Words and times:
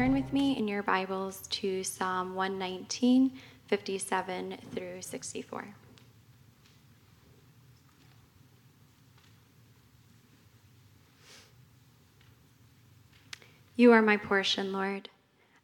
turn 0.00 0.14
with 0.14 0.32
me 0.32 0.56
in 0.56 0.66
your 0.66 0.82
Bibles 0.82 1.46
to 1.48 1.84
Psalm 1.84 2.34
119, 2.34 3.32
57 3.66 4.56
through 4.74 5.02
64. 5.02 5.74
You 13.76 13.92
are 13.92 14.00
my 14.00 14.16
portion, 14.16 14.72
Lord. 14.72 15.10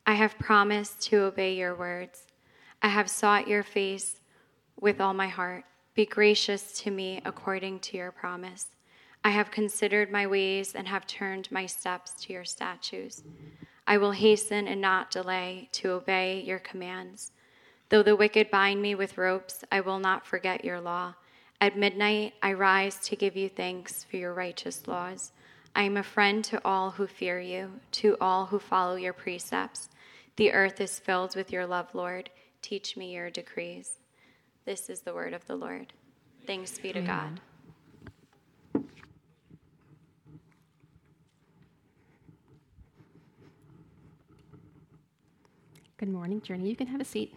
I 0.07 0.13
have 0.13 0.39
promised 0.39 1.01
to 1.05 1.23
obey 1.23 1.55
your 1.55 1.75
words. 1.75 2.27
I 2.83 2.89
have 2.89 3.09
sought 3.09 3.49
your 3.49 3.63
face 3.63 4.21
with 4.79 5.01
all 5.01 5.15
my 5.15 5.29
heart. 5.29 5.65
Be 5.95 6.05
gracious 6.05 6.79
to 6.83 6.91
me 6.91 7.23
according 7.25 7.81
to 7.81 7.97
your 7.97 8.13
promise. 8.13 8.67
I 9.25 9.31
have 9.31 9.51
considered 9.51 10.13
my 10.13 10.27
ways 10.27 10.75
and 10.75 10.87
have 10.89 11.07
turned 11.07 11.51
my 11.51 11.65
steps 11.65 12.13
to 12.25 12.35
your 12.35 12.45
statutes. 12.45 13.23
I 13.87 13.99
will 13.99 14.13
hasten 14.13 14.67
and 14.67 14.81
not 14.81 15.11
delay 15.11 15.69
to 15.73 15.91
obey 15.91 16.43
your 16.43 16.59
commands. 16.59 17.33
Though 17.89 18.03
the 18.03 18.17
wicked 18.17 18.51
bind 18.51 18.83
me 18.83 18.95
with 18.95 19.17
ropes, 19.17 19.65
I 19.71 19.81
will 19.81 19.99
not 19.99 20.27
forget 20.27 20.65
your 20.65 20.81
law. 20.81 21.15
At 21.61 21.79
midnight, 21.79 22.35
I 22.43 22.53
rise 22.53 22.99
to 23.09 23.17
give 23.17 23.37
you 23.37 23.49
thanks 23.49 24.05
for 24.05 24.17
your 24.17 24.35
righteous 24.35 24.87
laws. 24.87 25.33
I 25.75 25.83
am 25.83 25.97
a 25.97 26.03
friend 26.03 26.45
to 26.47 26.61
all 26.65 26.91
who 26.91 27.07
fear 27.07 27.39
you, 27.39 27.81
to 27.93 28.17
all 28.21 28.47
who 28.47 28.59
follow 28.59 28.97
your 28.97 29.13
precepts. 29.13 29.89
The 30.37 30.53
earth 30.53 30.81
is 30.81 30.99
filled 30.99 31.37
with 31.37 31.53
your 31.53 31.67
love, 31.67 31.95
Lord. 31.95 32.31
Teach 32.63 32.97
me 32.97 33.15
your 33.15 33.31
decrees. 33.31 33.99
This 34.65 34.91
is 34.91 35.03
the 35.03 35.15
word 35.15 35.33
of 35.33 35.47
the 35.47 35.57
Lord. 35.57 35.93
Thanks 36.47 36.79
be 36.79 36.93
to 36.93 37.01
God. 37.01 37.41
Good 45.99 46.11
morning, 46.11 46.43
Journey. 46.43 46.69
You 46.69 46.77
can 46.77 46.89
have 46.89 47.01
a 47.01 47.07
seat. 47.07 47.35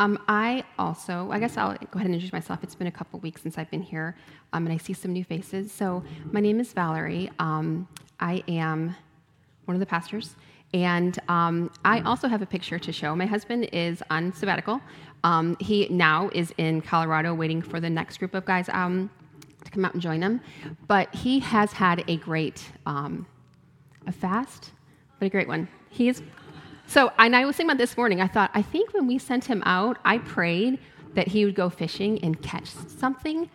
Um, 0.00 0.18
I 0.26 0.64
also, 0.80 1.30
I 1.30 1.38
guess 1.38 1.56
I'll 1.56 1.74
go 1.74 1.98
ahead 1.98 2.06
and 2.06 2.14
introduce 2.14 2.32
myself. 2.32 2.58
It's 2.64 2.74
been 2.74 2.88
a 2.88 2.92
couple 2.92 3.20
weeks 3.20 3.40
since 3.42 3.56
I've 3.56 3.70
been 3.70 3.82
here, 3.82 4.16
um, 4.52 4.66
and 4.66 4.74
I 4.74 4.78
see 4.78 4.94
some 4.94 5.12
new 5.12 5.22
faces. 5.22 5.70
So, 5.70 6.02
my 6.32 6.40
name 6.40 6.58
is 6.58 6.72
Valerie. 6.72 7.30
Um, 7.38 7.86
I 8.18 8.42
am 8.48 8.96
one 9.66 9.76
of 9.76 9.80
the 9.80 9.86
pastors, 9.86 10.34
and 10.74 11.20
um, 11.28 11.70
I 11.84 12.00
also 12.00 12.26
have 12.26 12.42
a 12.42 12.46
picture 12.46 12.80
to 12.80 12.92
show. 12.92 13.14
My 13.14 13.26
husband 13.26 13.68
is 13.72 14.02
on 14.10 14.32
sabbatical. 14.32 14.80
Um, 15.22 15.56
he 15.60 15.86
now 15.88 16.30
is 16.32 16.52
in 16.58 16.80
Colorado 16.80 17.32
waiting 17.32 17.62
for 17.62 17.78
the 17.78 17.90
next 17.90 18.18
group 18.18 18.34
of 18.34 18.44
guys 18.44 18.68
um, 18.70 19.08
come 19.78 19.84
out 19.84 19.94
and 19.94 20.02
join 20.02 20.22
him. 20.22 20.40
But 20.88 21.14
he 21.14 21.38
has 21.38 21.72
had 21.72 22.04
a 22.08 22.16
great, 22.16 22.64
um, 22.84 23.26
a 24.06 24.12
fast, 24.12 24.72
but 25.20 25.26
a 25.26 25.30
great 25.30 25.46
one. 25.46 25.68
He's 25.88 26.20
so, 26.88 27.12
and 27.18 27.36
I 27.36 27.44
was 27.44 27.54
thinking 27.54 27.70
about 27.70 27.78
this 27.78 27.98
morning, 27.98 28.22
I 28.22 28.26
thought, 28.26 28.50
I 28.54 28.62
think 28.62 28.94
when 28.94 29.06
we 29.06 29.18
sent 29.18 29.44
him 29.44 29.62
out, 29.66 29.98
I 30.06 30.18
prayed 30.18 30.78
that 31.14 31.28
he 31.28 31.44
would 31.44 31.54
go 31.54 31.68
fishing 31.68 32.18
and 32.24 32.40
catch 32.40 32.66
something. 32.66 33.50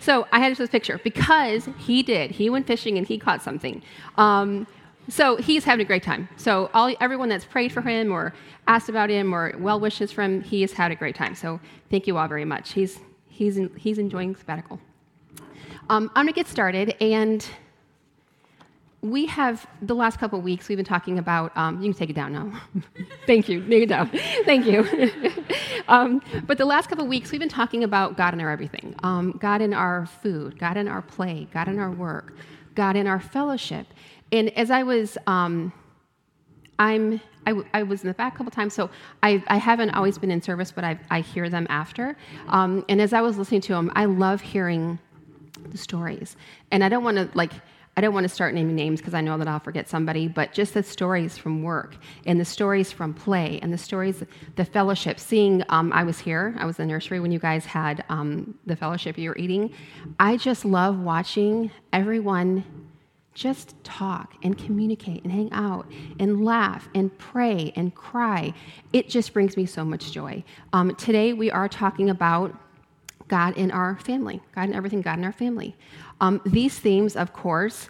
So 0.00 0.26
I 0.32 0.40
had 0.40 0.56
this 0.56 0.68
picture 0.68 1.00
because 1.04 1.68
he 1.78 2.02
did. 2.02 2.32
He 2.32 2.50
went 2.50 2.66
fishing 2.66 2.98
and 2.98 3.06
he 3.06 3.18
caught 3.18 3.40
something. 3.40 3.82
Um, 4.16 4.66
so 5.08 5.36
he's 5.36 5.62
having 5.62 5.84
a 5.84 5.86
great 5.86 6.02
time. 6.02 6.28
So 6.36 6.70
all, 6.74 6.92
everyone 7.00 7.28
that's 7.28 7.44
prayed 7.44 7.70
for 7.70 7.82
him 7.82 8.10
or 8.10 8.34
asked 8.66 8.88
about 8.88 9.10
him 9.10 9.32
or 9.32 9.54
well 9.58 9.78
wishes 9.78 10.10
from 10.10 10.38
him, 10.38 10.42
he 10.42 10.62
has 10.62 10.72
had 10.72 10.90
a 10.90 10.96
great 10.96 11.14
time. 11.14 11.36
So 11.36 11.60
thank 11.88 12.08
you 12.08 12.18
all 12.18 12.26
very 12.26 12.44
much. 12.44 12.72
He's, 12.72 12.98
he's, 13.28 13.60
he's 13.76 13.98
enjoying 13.98 14.34
sabbatical. 14.34 14.80
Um, 15.90 16.10
I'm 16.14 16.26
going 16.26 16.28
to 16.28 16.32
get 16.32 16.48
started 16.48 16.96
and 17.00 17.46
we 19.02 19.26
have 19.26 19.66
the 19.82 19.94
last 19.96 20.20
couple 20.20 20.38
of 20.38 20.44
weeks 20.44 20.68
we've 20.68 20.78
been 20.78 20.84
talking 20.84 21.18
about 21.18 21.54
um, 21.56 21.82
you 21.82 21.92
can 21.92 21.98
take 21.98 22.10
it 22.10 22.16
down 22.16 22.32
now. 22.32 22.52
Thank 23.26 23.48
you 23.48 23.60
take 23.68 23.82
it 23.82 23.88
down. 23.88 24.08
Thank 24.44 24.66
you. 24.66 25.10
Um, 25.88 26.22
but 26.46 26.58
the 26.58 26.64
last 26.64 26.88
couple 26.88 27.02
of 27.02 27.10
weeks 27.10 27.32
we've 27.32 27.40
been 27.40 27.48
talking 27.48 27.82
about 27.82 28.16
god 28.16 28.34
in 28.34 28.40
our 28.40 28.50
everything. 28.50 28.94
Um, 29.02 29.32
god 29.32 29.60
in 29.60 29.74
our 29.74 30.06
food 30.06 30.56
god 30.58 30.76
in 30.76 30.86
our 30.86 31.02
play 31.02 31.48
god 31.52 31.66
in 31.66 31.80
our 31.80 31.90
work 31.90 32.34
god 32.76 32.94
in 32.94 33.08
our 33.08 33.18
fellowship. 33.18 33.88
And 34.30 34.56
as 34.56 34.70
i 34.70 34.84
was 34.84 35.18
um, 35.26 35.72
i'm 36.78 37.20
I, 37.44 37.50
w- 37.50 37.66
I 37.74 37.82
was 37.82 38.02
in 38.02 38.08
the 38.08 38.14
back 38.14 38.34
a 38.34 38.38
couple 38.38 38.52
times 38.52 38.74
so 38.74 38.90
I, 39.24 39.42
I 39.48 39.56
haven't 39.56 39.90
always 39.90 40.16
been 40.18 40.30
in 40.30 40.40
service 40.40 40.70
but 40.70 40.84
I, 40.84 41.00
I 41.10 41.20
hear 41.20 41.50
them 41.50 41.66
after. 41.68 42.16
Um, 42.46 42.84
and 42.88 43.00
as 43.02 43.12
i 43.12 43.20
was 43.20 43.36
listening 43.36 43.62
to 43.62 43.72
them 43.72 43.90
i 43.96 44.04
love 44.04 44.40
hearing 44.40 45.00
the 45.70 45.78
stories 45.78 46.36
and 46.70 46.82
i 46.84 46.88
don't 46.88 47.04
want 47.04 47.16
to 47.16 47.28
like 47.34 47.52
I 47.94 48.00
don't 48.00 48.14
want 48.14 48.24
to 48.24 48.28
start 48.28 48.54
naming 48.54 48.74
names 48.74 49.00
because 49.00 49.12
I 49.12 49.20
know 49.20 49.36
that 49.36 49.46
I'll 49.46 49.60
forget 49.60 49.86
somebody, 49.86 50.26
but 50.26 50.54
just 50.54 50.72
the 50.72 50.82
stories 50.82 51.36
from 51.36 51.62
work 51.62 51.96
and 52.24 52.40
the 52.40 52.44
stories 52.44 52.90
from 52.90 53.12
play 53.12 53.58
and 53.60 53.70
the 53.70 53.76
stories, 53.76 54.24
the 54.56 54.64
fellowship. 54.64 55.20
Seeing, 55.20 55.62
um, 55.68 55.92
I 55.92 56.02
was 56.02 56.18
here, 56.18 56.54
I 56.58 56.64
was 56.64 56.78
in 56.78 56.88
the 56.88 56.92
nursery 56.92 57.20
when 57.20 57.32
you 57.32 57.38
guys 57.38 57.66
had 57.66 58.02
um, 58.08 58.58
the 58.64 58.76
fellowship 58.76 59.18
you 59.18 59.28
were 59.28 59.36
eating. 59.36 59.74
I 60.18 60.38
just 60.38 60.64
love 60.64 60.98
watching 60.98 61.70
everyone 61.92 62.64
just 63.34 63.74
talk 63.84 64.34
and 64.42 64.56
communicate 64.56 65.22
and 65.22 65.32
hang 65.32 65.52
out 65.52 65.86
and 66.18 66.44
laugh 66.44 66.88
and 66.94 67.16
pray 67.18 67.72
and 67.76 67.94
cry. 67.94 68.54
It 68.92 69.08
just 69.08 69.32
brings 69.34 69.56
me 69.56 69.66
so 69.66 69.84
much 69.84 70.12
joy. 70.12 70.44
Um, 70.72 70.94
today 70.96 71.32
we 71.34 71.50
are 71.50 71.68
talking 71.68 72.08
about 72.08 72.54
God 73.32 73.56
in 73.56 73.70
our 73.70 73.96
family, 73.96 74.42
God 74.54 74.68
in 74.68 74.74
everything, 74.74 75.00
God 75.00 75.18
in 75.18 75.24
our 75.24 75.32
family. 75.32 75.74
Um, 76.20 76.42
these 76.44 76.78
themes, 76.78 77.16
of 77.16 77.32
course, 77.32 77.88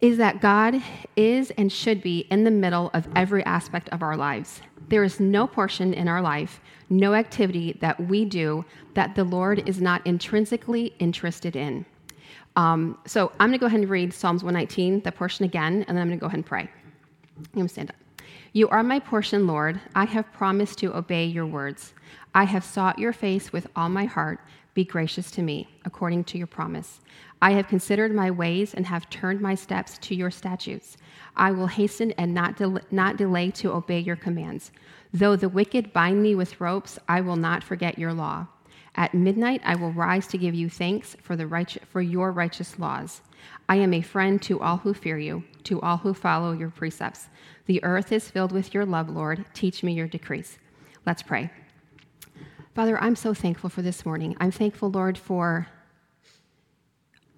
is 0.00 0.16
that 0.18 0.40
God 0.40 0.82
is 1.14 1.52
and 1.52 1.70
should 1.70 2.02
be 2.02 2.26
in 2.32 2.42
the 2.42 2.50
middle 2.50 2.90
of 2.94 3.06
every 3.14 3.44
aspect 3.44 3.88
of 3.90 4.02
our 4.02 4.16
lives. 4.16 4.60
There 4.88 5.04
is 5.04 5.20
no 5.20 5.46
portion 5.46 5.94
in 5.94 6.08
our 6.08 6.20
life, 6.20 6.60
no 6.90 7.14
activity 7.14 7.78
that 7.80 8.08
we 8.08 8.24
do 8.24 8.64
that 8.94 9.14
the 9.14 9.22
Lord 9.22 9.68
is 9.68 9.80
not 9.80 10.04
intrinsically 10.04 10.92
interested 10.98 11.54
in. 11.54 11.86
Um, 12.56 12.98
so 13.06 13.30
I'm 13.38 13.50
going 13.50 13.52
to 13.52 13.58
go 13.58 13.66
ahead 13.66 13.82
and 13.82 13.88
read 13.88 14.12
Psalms 14.12 14.42
119, 14.42 15.02
the 15.02 15.12
portion 15.12 15.44
again, 15.44 15.84
and 15.86 15.96
then 15.96 16.02
I'm 16.02 16.08
going 16.08 16.18
to 16.18 16.20
go 16.20 16.26
ahead 16.26 16.38
and 16.38 16.46
pray. 16.46 16.68
I'm 17.36 17.46
going 17.54 17.68
to 17.68 17.72
stand 17.72 17.90
up. 17.90 18.03
You 18.52 18.68
are 18.68 18.82
my 18.82 19.00
portion, 19.00 19.46
Lord. 19.46 19.80
I 19.94 20.04
have 20.04 20.32
promised 20.32 20.78
to 20.78 20.96
obey 20.96 21.24
your 21.26 21.46
words. 21.46 21.94
I 22.34 22.44
have 22.44 22.64
sought 22.64 22.98
your 22.98 23.12
face 23.12 23.52
with 23.52 23.66
all 23.76 23.88
my 23.88 24.04
heart. 24.04 24.40
Be 24.74 24.84
gracious 24.84 25.30
to 25.32 25.42
me, 25.42 25.68
according 25.84 26.24
to 26.24 26.38
your 26.38 26.48
promise. 26.48 27.00
I 27.40 27.52
have 27.52 27.68
considered 27.68 28.14
my 28.14 28.30
ways 28.30 28.74
and 28.74 28.86
have 28.86 29.08
turned 29.10 29.40
my 29.40 29.54
steps 29.54 29.98
to 29.98 30.14
your 30.14 30.30
statutes. 30.30 30.96
I 31.36 31.52
will 31.52 31.68
hasten 31.68 32.12
and 32.12 32.34
not, 32.34 32.56
del- 32.56 32.80
not 32.90 33.16
delay 33.16 33.50
to 33.52 33.72
obey 33.72 34.00
your 34.00 34.16
commands. 34.16 34.72
Though 35.12 35.36
the 35.36 35.48
wicked 35.48 35.92
bind 35.92 36.22
me 36.22 36.34
with 36.34 36.60
ropes, 36.60 36.98
I 37.08 37.20
will 37.20 37.36
not 37.36 37.62
forget 37.62 37.98
your 37.98 38.12
law. 38.12 38.48
At 38.96 39.14
midnight, 39.14 39.60
I 39.64 39.74
will 39.74 39.92
rise 39.92 40.26
to 40.28 40.38
give 40.38 40.54
you 40.54 40.68
thanks 40.68 41.16
for, 41.22 41.36
the 41.36 41.46
right- 41.46 41.78
for 41.88 42.00
your 42.00 42.32
righteous 42.32 42.78
laws. 42.78 43.20
I 43.68 43.76
am 43.76 43.92
a 43.94 44.00
friend 44.00 44.40
to 44.42 44.60
all 44.60 44.78
who 44.78 44.94
fear 44.94 45.18
you, 45.18 45.44
to 45.64 45.80
all 45.80 45.98
who 45.98 46.14
follow 46.14 46.52
your 46.52 46.70
precepts. 46.70 47.28
The 47.66 47.82
earth 47.82 48.12
is 48.12 48.28
filled 48.28 48.52
with 48.52 48.74
your 48.74 48.84
love, 48.84 49.08
Lord. 49.08 49.44
Teach 49.54 49.82
me 49.82 49.94
your 49.94 50.06
decrees. 50.06 50.58
Let's 51.06 51.22
pray. 51.22 51.50
Father, 52.74 52.98
I'm 52.98 53.16
so 53.16 53.32
thankful 53.32 53.70
for 53.70 53.82
this 53.82 54.04
morning. 54.04 54.36
I'm 54.40 54.50
thankful, 54.50 54.90
Lord, 54.90 55.16
for 55.16 55.68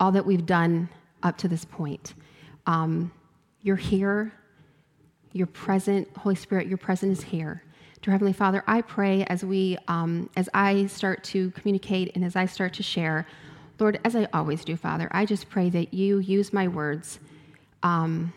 all 0.01 0.13
that 0.13 0.27
we've 0.27 0.47
done 0.47 0.89
up 1.23 1.37
to 1.39 1.49
this 1.49 1.65
point. 1.65 2.15
Um, 2.67 3.13
you're 3.63 3.77
here, 3.77 4.33
you're 5.33 5.47
present. 5.47 6.09
Holy 6.17 6.35
Spirit, 6.35 6.67
your 6.67 6.79
presence 6.79 7.19
is 7.19 7.25
here. 7.25 7.63
Dear 8.03 8.13
Heavenly 8.13 8.33
Father, 8.33 8.65
I 8.67 8.83
pray 8.83 9.25
as 9.25 9.45
we, 9.45 9.79
um, 9.89 10.31
as 10.37 10.49
I 10.55 10.87
start 10.87 11.23
to 11.25 11.51
communicate 11.53 12.15
and 12.15 12.25
as 12.25 12.37
I 12.37 12.47
start 12.47 12.75
to 12.75 12.83
share, 12.83 13.27
Lord, 13.79 14.01
as 14.05 14.17
I 14.17 14.27
always 14.33 14.65
do, 14.65 14.77
Father, 14.77 15.09
I 15.13 15.27
just 15.27 15.49
pray 15.51 15.71
that 15.71 15.93
you 15.93 16.19
use 16.19 16.53
my 16.53 16.67
words. 16.67 17.19
Um, 17.83 18.33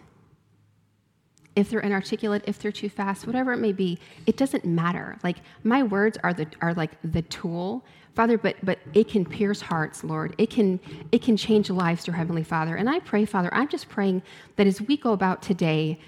if 1.55 1.69
they're 1.69 1.79
inarticulate, 1.79 2.43
if 2.47 2.59
they're 2.59 2.71
too 2.71 2.89
fast, 2.89 3.27
whatever 3.27 3.53
it 3.53 3.57
may 3.57 3.73
be, 3.73 3.99
it 4.25 4.37
doesn't 4.37 4.65
matter. 4.65 5.17
Like 5.23 5.37
my 5.63 5.83
words 5.83 6.17
are 6.23 6.33
the 6.33 6.47
are 6.61 6.73
like 6.73 6.91
the 7.03 7.21
tool, 7.23 7.83
Father, 8.15 8.37
but 8.37 8.55
but 8.63 8.79
it 8.93 9.07
can 9.07 9.25
pierce 9.25 9.61
hearts, 9.61 10.03
Lord. 10.03 10.35
It 10.37 10.49
can 10.49 10.79
it 11.11 11.21
can 11.21 11.37
change 11.37 11.69
lives, 11.69 12.03
dear 12.03 12.13
Heavenly 12.13 12.43
Father. 12.43 12.75
And 12.75 12.89
I 12.89 12.99
pray, 12.99 13.25
Father, 13.25 13.49
I'm 13.53 13.67
just 13.67 13.89
praying 13.89 14.21
that 14.55 14.67
as 14.67 14.81
we 14.81 14.97
go 14.97 15.11
about 15.11 15.41
today, 15.41 15.99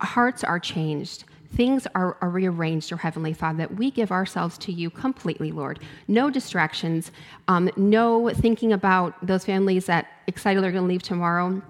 hearts 0.00 0.44
are 0.44 0.58
changed. 0.58 1.24
Things 1.54 1.86
are, 1.94 2.16
are 2.22 2.30
rearranged, 2.30 2.88
dear 2.88 2.96
Heavenly 2.96 3.34
Father, 3.34 3.58
that 3.58 3.74
we 3.74 3.90
give 3.90 4.10
ourselves 4.10 4.56
to 4.58 4.72
you 4.72 4.88
completely, 4.88 5.52
Lord. 5.52 5.80
No 6.08 6.30
distractions, 6.30 7.12
um, 7.46 7.70
no 7.76 8.30
thinking 8.30 8.72
about 8.72 9.26
those 9.26 9.44
families 9.44 9.84
that 9.84 10.06
excited 10.26 10.64
they're 10.64 10.72
going 10.72 10.84
to 10.84 10.88
leave 10.88 11.02
tomorrow 11.02 11.60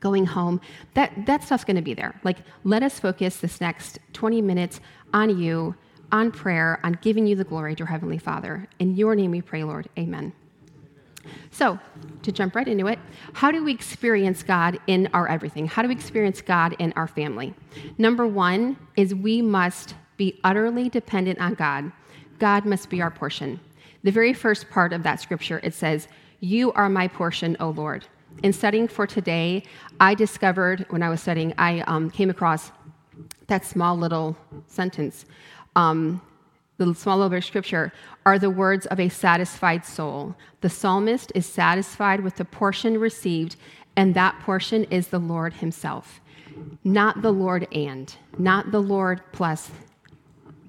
going 0.00 0.26
home, 0.26 0.60
that, 0.94 1.26
that 1.26 1.42
stuff's 1.44 1.64
going 1.64 1.76
to 1.76 1.82
be 1.82 1.94
there. 1.94 2.18
Like, 2.24 2.38
let 2.64 2.82
us 2.82 2.98
focus 2.98 3.36
this 3.36 3.60
next 3.60 3.98
20 4.14 4.42
minutes 4.42 4.80
on 5.12 5.38
you, 5.38 5.74
on 6.10 6.32
prayer, 6.32 6.80
on 6.82 6.98
giving 7.02 7.26
you 7.26 7.36
the 7.36 7.44
glory, 7.44 7.74
dear 7.74 7.86
Heavenly 7.86 8.18
Father. 8.18 8.66
In 8.78 8.96
your 8.96 9.14
name 9.14 9.30
we 9.30 9.42
pray, 9.42 9.62
Lord. 9.62 9.88
Amen. 9.98 10.32
So, 11.50 11.78
to 12.22 12.32
jump 12.32 12.54
right 12.54 12.66
into 12.66 12.86
it, 12.86 12.98
how 13.34 13.50
do 13.50 13.62
we 13.62 13.72
experience 13.72 14.42
God 14.42 14.78
in 14.86 15.08
our 15.12 15.28
everything? 15.28 15.66
How 15.66 15.82
do 15.82 15.88
we 15.88 15.94
experience 15.94 16.40
God 16.40 16.74
in 16.78 16.92
our 16.94 17.06
family? 17.06 17.54
Number 17.98 18.26
one 18.26 18.76
is 18.96 19.14
we 19.14 19.42
must 19.42 19.94
be 20.16 20.40
utterly 20.44 20.88
dependent 20.88 21.40
on 21.40 21.54
God. 21.54 21.92
God 22.38 22.64
must 22.64 22.88
be 22.88 23.02
our 23.02 23.10
portion. 23.10 23.60
The 24.02 24.10
very 24.10 24.32
first 24.32 24.70
part 24.70 24.92
of 24.92 25.02
that 25.02 25.20
scripture, 25.20 25.60
it 25.62 25.74
says, 25.74 26.08
You 26.40 26.72
are 26.72 26.88
my 26.88 27.06
portion, 27.06 27.56
O 27.60 27.70
Lord. 27.70 28.06
In 28.42 28.52
studying 28.52 28.88
for 28.88 29.06
today, 29.06 29.64
I 29.98 30.14
discovered 30.14 30.86
when 30.90 31.02
I 31.02 31.08
was 31.10 31.20
studying, 31.20 31.52
I 31.58 31.80
um, 31.80 32.10
came 32.10 32.30
across 32.30 32.72
that 33.48 33.64
small 33.64 33.96
little 33.96 34.36
sentence. 34.66 35.26
Um, 35.76 36.22
the 36.78 36.94
small 36.94 37.18
little 37.18 37.28
bit 37.28 37.38
of 37.38 37.44
scripture 37.44 37.92
are 38.24 38.38
the 38.38 38.48
words 38.48 38.86
of 38.86 38.98
a 38.98 39.10
satisfied 39.10 39.84
soul. 39.84 40.34
The 40.62 40.70
psalmist 40.70 41.30
is 41.34 41.44
satisfied 41.44 42.20
with 42.20 42.36
the 42.36 42.44
portion 42.46 42.98
received, 42.98 43.56
and 43.96 44.14
that 44.14 44.38
portion 44.40 44.84
is 44.84 45.08
the 45.08 45.18
Lord 45.18 45.54
Himself. 45.54 46.20
Not 46.82 47.20
the 47.20 47.32
Lord 47.32 47.68
and, 47.72 48.14
not 48.38 48.70
the 48.70 48.80
Lord 48.80 49.20
plus 49.32 49.70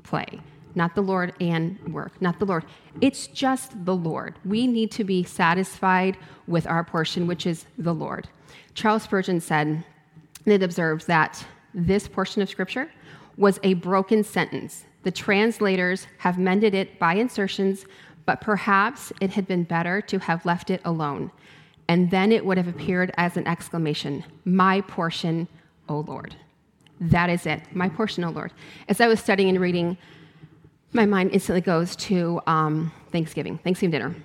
play, 0.03 0.41
not 0.75 0.95
the 0.95 1.01
Lord 1.01 1.33
and 1.39 1.77
work, 1.93 2.21
not 2.21 2.39
the 2.39 2.45
Lord. 2.45 2.65
It's 3.01 3.27
just 3.27 3.85
the 3.85 3.95
Lord. 3.95 4.35
We 4.45 4.67
need 4.67 4.91
to 4.91 5.03
be 5.03 5.23
satisfied 5.23 6.17
with 6.47 6.67
our 6.67 6.83
portion, 6.83 7.27
which 7.27 7.45
is 7.45 7.65
the 7.77 7.93
Lord. 7.93 8.27
Charles 8.73 9.03
Spurgeon 9.03 9.39
said, 9.41 9.67
and 9.67 10.53
it 10.53 10.63
observes 10.63 11.05
that 11.05 11.45
this 11.73 12.07
portion 12.07 12.41
of 12.41 12.49
Scripture 12.49 12.91
was 13.37 13.59
a 13.63 13.75
broken 13.75 14.23
sentence. 14.23 14.85
The 15.03 15.11
translators 15.11 16.07
have 16.19 16.37
mended 16.37 16.75
it 16.75 16.99
by 16.99 17.15
insertions, 17.15 17.85
but 18.25 18.41
perhaps 18.41 19.11
it 19.19 19.31
had 19.31 19.47
been 19.47 19.63
better 19.63 20.01
to 20.01 20.19
have 20.19 20.45
left 20.45 20.69
it 20.69 20.81
alone. 20.85 21.31
And 21.87 22.11
then 22.11 22.31
it 22.31 22.45
would 22.45 22.57
have 22.57 22.67
appeared 22.67 23.11
as 23.17 23.35
an 23.35 23.47
exclamation 23.47 24.23
My 24.45 24.81
portion, 24.81 25.47
O 25.89 25.99
Lord. 26.01 26.35
That 26.99 27.29
is 27.29 27.45
it, 27.45 27.63
my 27.73 27.89
portion, 27.89 28.23
O 28.23 28.29
Lord. 28.29 28.53
As 28.87 29.01
I 29.01 29.07
was 29.07 29.19
studying 29.19 29.49
and 29.49 29.59
reading, 29.59 29.97
my 30.93 31.05
mind 31.05 31.31
instantly 31.31 31.61
goes 31.61 31.95
to 31.95 32.41
um, 32.47 32.91
Thanksgiving, 33.11 33.57
Thanksgiving 33.59 33.91
dinner. 33.91 34.15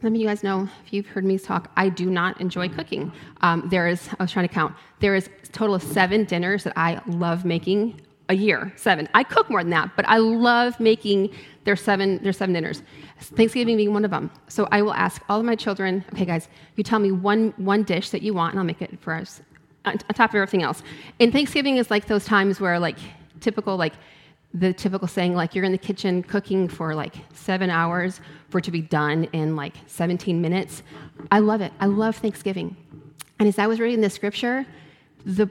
Some 0.00 0.14
of 0.14 0.20
you 0.20 0.26
guys 0.26 0.42
know, 0.42 0.68
if 0.84 0.92
you've 0.92 1.06
heard 1.06 1.24
me 1.24 1.38
talk, 1.38 1.70
I 1.76 1.88
do 1.88 2.10
not 2.10 2.40
enjoy 2.40 2.68
cooking. 2.68 3.12
Um, 3.40 3.68
there 3.68 3.88
is, 3.88 4.08
I 4.18 4.22
was 4.22 4.30
trying 4.30 4.48
to 4.48 4.54
count, 4.54 4.74
there 5.00 5.14
is 5.14 5.28
a 5.42 5.46
total 5.48 5.74
of 5.74 5.82
seven 5.82 6.24
dinners 6.24 6.64
that 6.64 6.74
I 6.76 7.00
love 7.06 7.44
making 7.44 8.00
a 8.28 8.34
year, 8.34 8.72
seven. 8.76 9.08
I 9.14 9.22
cook 9.22 9.48
more 9.48 9.62
than 9.62 9.70
that, 9.70 9.90
but 9.96 10.08
I 10.08 10.18
love 10.18 10.78
making 10.80 11.32
their 11.64 11.76
seven, 11.76 12.22
their 12.22 12.32
seven 12.32 12.54
dinners. 12.54 12.82
Thanksgiving 13.20 13.76
being 13.76 13.92
one 13.92 14.04
of 14.04 14.10
them. 14.10 14.30
So 14.48 14.68
I 14.70 14.82
will 14.82 14.94
ask 14.94 15.22
all 15.28 15.40
of 15.40 15.46
my 15.46 15.56
children, 15.56 16.04
okay, 16.12 16.24
guys, 16.24 16.48
you 16.76 16.84
tell 16.84 16.98
me 16.98 17.12
one, 17.12 17.52
one 17.56 17.82
dish 17.82 18.10
that 18.10 18.22
you 18.22 18.34
want, 18.34 18.52
and 18.52 18.60
I'll 18.60 18.66
make 18.66 18.82
it 18.82 18.98
for 19.00 19.14
us 19.14 19.42
on 19.84 19.98
top 19.98 20.30
of 20.30 20.36
everything 20.36 20.62
else. 20.62 20.82
And 21.20 21.32
Thanksgiving 21.32 21.76
is 21.76 21.90
like 21.90 22.06
those 22.06 22.24
times 22.24 22.60
where, 22.60 22.78
like, 22.78 22.98
typical, 23.40 23.76
like, 23.76 23.94
the 24.58 24.72
typical 24.72 25.06
saying, 25.06 25.34
like, 25.34 25.54
you're 25.54 25.64
in 25.64 25.72
the 25.72 25.78
kitchen 25.78 26.22
cooking 26.22 26.66
for 26.68 26.94
like 26.94 27.14
seven 27.34 27.68
hours 27.68 28.20
for 28.48 28.58
it 28.58 28.64
to 28.64 28.70
be 28.70 28.80
done 28.80 29.24
in 29.32 29.54
like 29.54 29.74
17 29.86 30.40
minutes. 30.40 30.82
I 31.30 31.40
love 31.40 31.60
it. 31.60 31.72
I 31.78 31.86
love 31.86 32.16
Thanksgiving. 32.16 32.76
And 33.38 33.48
as 33.48 33.58
I 33.58 33.66
was 33.66 33.80
reading 33.80 34.00
the 34.00 34.10
scripture, 34.10 34.64
the 35.24 35.50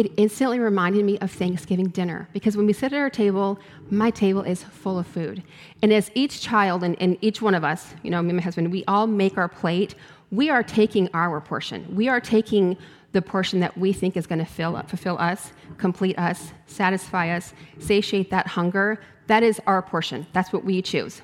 it 0.00 0.12
instantly 0.16 0.58
reminded 0.58 1.04
me 1.04 1.18
of 1.18 1.30
Thanksgiving 1.30 1.88
dinner 1.88 2.26
because 2.32 2.56
when 2.56 2.64
we 2.64 2.72
sit 2.72 2.94
at 2.94 2.98
our 2.98 3.10
table, 3.10 3.60
my 3.90 4.10
table 4.10 4.40
is 4.40 4.62
full 4.62 4.98
of 4.98 5.06
food. 5.06 5.42
And 5.82 5.92
as 5.92 6.10
each 6.14 6.40
child 6.40 6.82
and, 6.82 6.96
and, 7.02 7.18
each 7.20 7.42
one 7.42 7.54
of 7.54 7.64
us, 7.64 7.92
you 8.02 8.10
know, 8.10 8.22
me 8.22 8.30
and 8.30 8.38
my 8.38 8.42
husband, 8.42 8.72
we 8.72 8.82
all 8.88 9.06
make 9.06 9.36
our 9.36 9.46
plate, 9.46 9.94
we 10.30 10.48
are 10.48 10.62
taking 10.62 11.10
our 11.12 11.38
portion. 11.42 11.94
We 11.94 12.08
are 12.08 12.18
taking 12.18 12.78
the 13.12 13.22
portion 13.22 13.60
that 13.60 13.76
we 13.76 13.92
think 13.92 14.16
is 14.16 14.26
going 14.26 14.38
to 14.38 14.44
fill, 14.44 14.80
fulfill 14.86 15.18
us, 15.18 15.52
complete 15.78 16.18
us, 16.18 16.52
satisfy 16.66 17.30
us, 17.30 17.52
satiate 17.78 18.30
that 18.30 18.46
hunger. 18.46 19.00
That 19.26 19.42
is 19.42 19.60
our 19.66 19.82
portion. 19.82 20.26
That's 20.32 20.52
what 20.52 20.64
we 20.64 20.82
choose. 20.82 21.22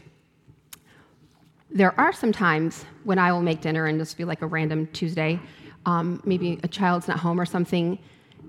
There 1.70 1.98
are 1.98 2.12
some 2.12 2.32
times 2.32 2.84
when 3.04 3.18
I 3.18 3.32
will 3.32 3.42
make 3.42 3.60
dinner 3.60 3.86
and 3.86 3.98
just 3.98 4.16
be 4.16 4.24
like 4.24 4.42
a 4.42 4.46
random 4.46 4.86
Tuesday, 4.88 5.38
um, 5.84 6.20
maybe 6.24 6.58
a 6.62 6.68
child's 6.68 7.06
not 7.06 7.18
home 7.18 7.40
or 7.40 7.46
something, 7.46 7.98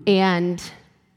and 0.05 0.61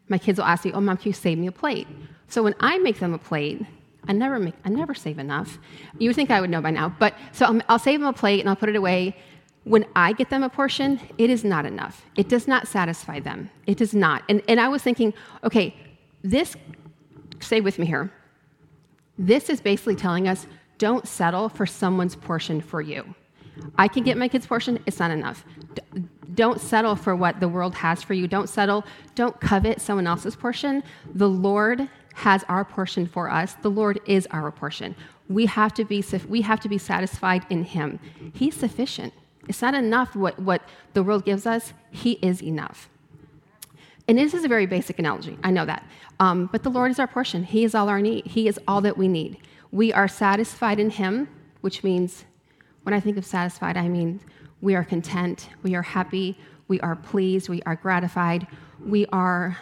my 0.08 0.18
kids 0.18 0.38
will 0.38 0.46
ask 0.46 0.64
me, 0.64 0.72
"Oh, 0.72 0.80
mom, 0.80 0.96
can 0.96 1.08
you 1.08 1.12
save 1.12 1.38
me 1.38 1.46
a 1.46 1.52
plate?" 1.52 1.86
So 2.28 2.42
when 2.42 2.54
I 2.60 2.78
make 2.78 2.98
them 2.98 3.14
a 3.14 3.18
plate, 3.18 3.64
I 4.08 4.12
never 4.12 4.38
make, 4.38 4.54
I 4.64 4.70
never 4.70 4.94
save 4.94 5.18
enough. 5.18 5.58
You 5.98 6.08
would 6.08 6.16
think 6.16 6.30
I 6.30 6.40
would 6.40 6.50
know 6.50 6.60
by 6.60 6.70
now, 6.70 6.94
but 6.98 7.14
so 7.32 7.46
I'll, 7.46 7.60
I'll 7.68 7.78
save 7.78 8.00
them 8.00 8.08
a 8.08 8.12
plate 8.12 8.40
and 8.40 8.48
I'll 8.48 8.56
put 8.56 8.68
it 8.68 8.76
away, 8.76 9.16
when 9.64 9.84
I 9.94 10.12
get 10.12 10.30
them 10.30 10.42
a 10.42 10.48
portion, 10.48 11.00
it 11.18 11.30
is 11.30 11.44
not 11.44 11.66
enough. 11.66 12.04
It 12.16 12.28
does 12.28 12.48
not 12.48 12.66
satisfy 12.66 13.20
them. 13.20 13.50
It 13.66 13.78
does 13.78 13.94
not. 13.94 14.22
And, 14.28 14.42
and 14.48 14.58
I 14.58 14.68
was 14.68 14.82
thinking, 14.82 15.12
okay, 15.44 15.76
this, 16.22 16.56
stay 17.40 17.60
with 17.60 17.78
me 17.78 17.86
here. 17.86 18.10
This 19.18 19.50
is 19.50 19.60
basically 19.60 19.96
telling 19.96 20.28
us 20.28 20.46
don't 20.78 21.06
settle 21.06 21.50
for 21.50 21.66
someone's 21.66 22.16
portion 22.16 22.60
for 22.60 22.80
you. 22.80 23.14
I 23.76 23.88
can 23.88 24.02
get 24.02 24.16
my 24.16 24.28
kid's 24.28 24.46
portion, 24.46 24.78
it's 24.86 24.98
not 24.98 25.10
enough. 25.10 25.44
D- 25.74 26.04
don't 26.32 26.60
settle 26.60 26.96
for 26.96 27.14
what 27.14 27.40
the 27.40 27.48
world 27.48 27.74
has 27.74 28.02
for 28.02 28.14
you. 28.14 28.26
Don't 28.26 28.48
settle, 28.48 28.84
don't 29.14 29.38
covet 29.40 29.80
someone 29.80 30.06
else's 30.06 30.36
portion. 30.36 30.82
The 31.14 31.28
Lord 31.28 31.90
has 32.14 32.44
our 32.48 32.64
portion 32.64 33.06
for 33.06 33.30
us. 33.30 33.54
The 33.62 33.70
Lord 33.70 34.00
is 34.06 34.26
our 34.30 34.50
portion. 34.50 34.94
We 35.28 35.46
have 35.46 35.74
to 35.74 35.84
be, 35.84 36.02
we 36.28 36.40
have 36.42 36.60
to 36.60 36.68
be 36.68 36.78
satisfied 36.78 37.44
in 37.50 37.64
Him. 37.64 38.00
He's 38.32 38.54
sufficient. 38.54 39.12
It's 39.50 39.62
not 39.62 39.74
enough 39.74 40.14
what, 40.14 40.38
what 40.38 40.62
the 40.92 41.02
world 41.02 41.24
gives 41.24 41.44
us, 41.44 41.72
He 41.90 42.12
is 42.22 42.40
enough. 42.40 42.88
And 44.06 44.16
this 44.16 44.32
is 44.32 44.44
a 44.44 44.48
very 44.48 44.64
basic 44.64 45.00
analogy, 45.00 45.36
I 45.42 45.50
know 45.50 45.66
that. 45.66 45.84
Um, 46.20 46.48
but 46.52 46.62
the 46.62 46.70
Lord 46.70 46.92
is 46.92 47.00
our 47.00 47.08
portion, 47.08 47.42
He 47.42 47.64
is 47.64 47.74
all 47.74 47.88
our 47.88 48.00
need, 48.00 48.26
He 48.26 48.46
is 48.46 48.60
all 48.68 48.80
that 48.82 48.96
we 48.96 49.08
need. 49.08 49.38
We 49.72 49.92
are 49.92 50.06
satisfied 50.06 50.78
in 50.78 50.90
Him, 50.90 51.28
which 51.62 51.82
means, 51.82 52.26
when 52.84 52.94
I 52.94 53.00
think 53.00 53.16
of 53.16 53.26
satisfied, 53.26 53.76
I 53.76 53.88
mean 53.88 54.20
we 54.60 54.76
are 54.76 54.84
content, 54.84 55.48
we 55.64 55.74
are 55.74 55.82
happy, 55.82 56.38
we 56.68 56.80
are 56.80 56.94
pleased, 56.94 57.48
we 57.48 57.60
are 57.62 57.74
gratified, 57.74 58.46
we 58.78 59.06
are 59.06 59.58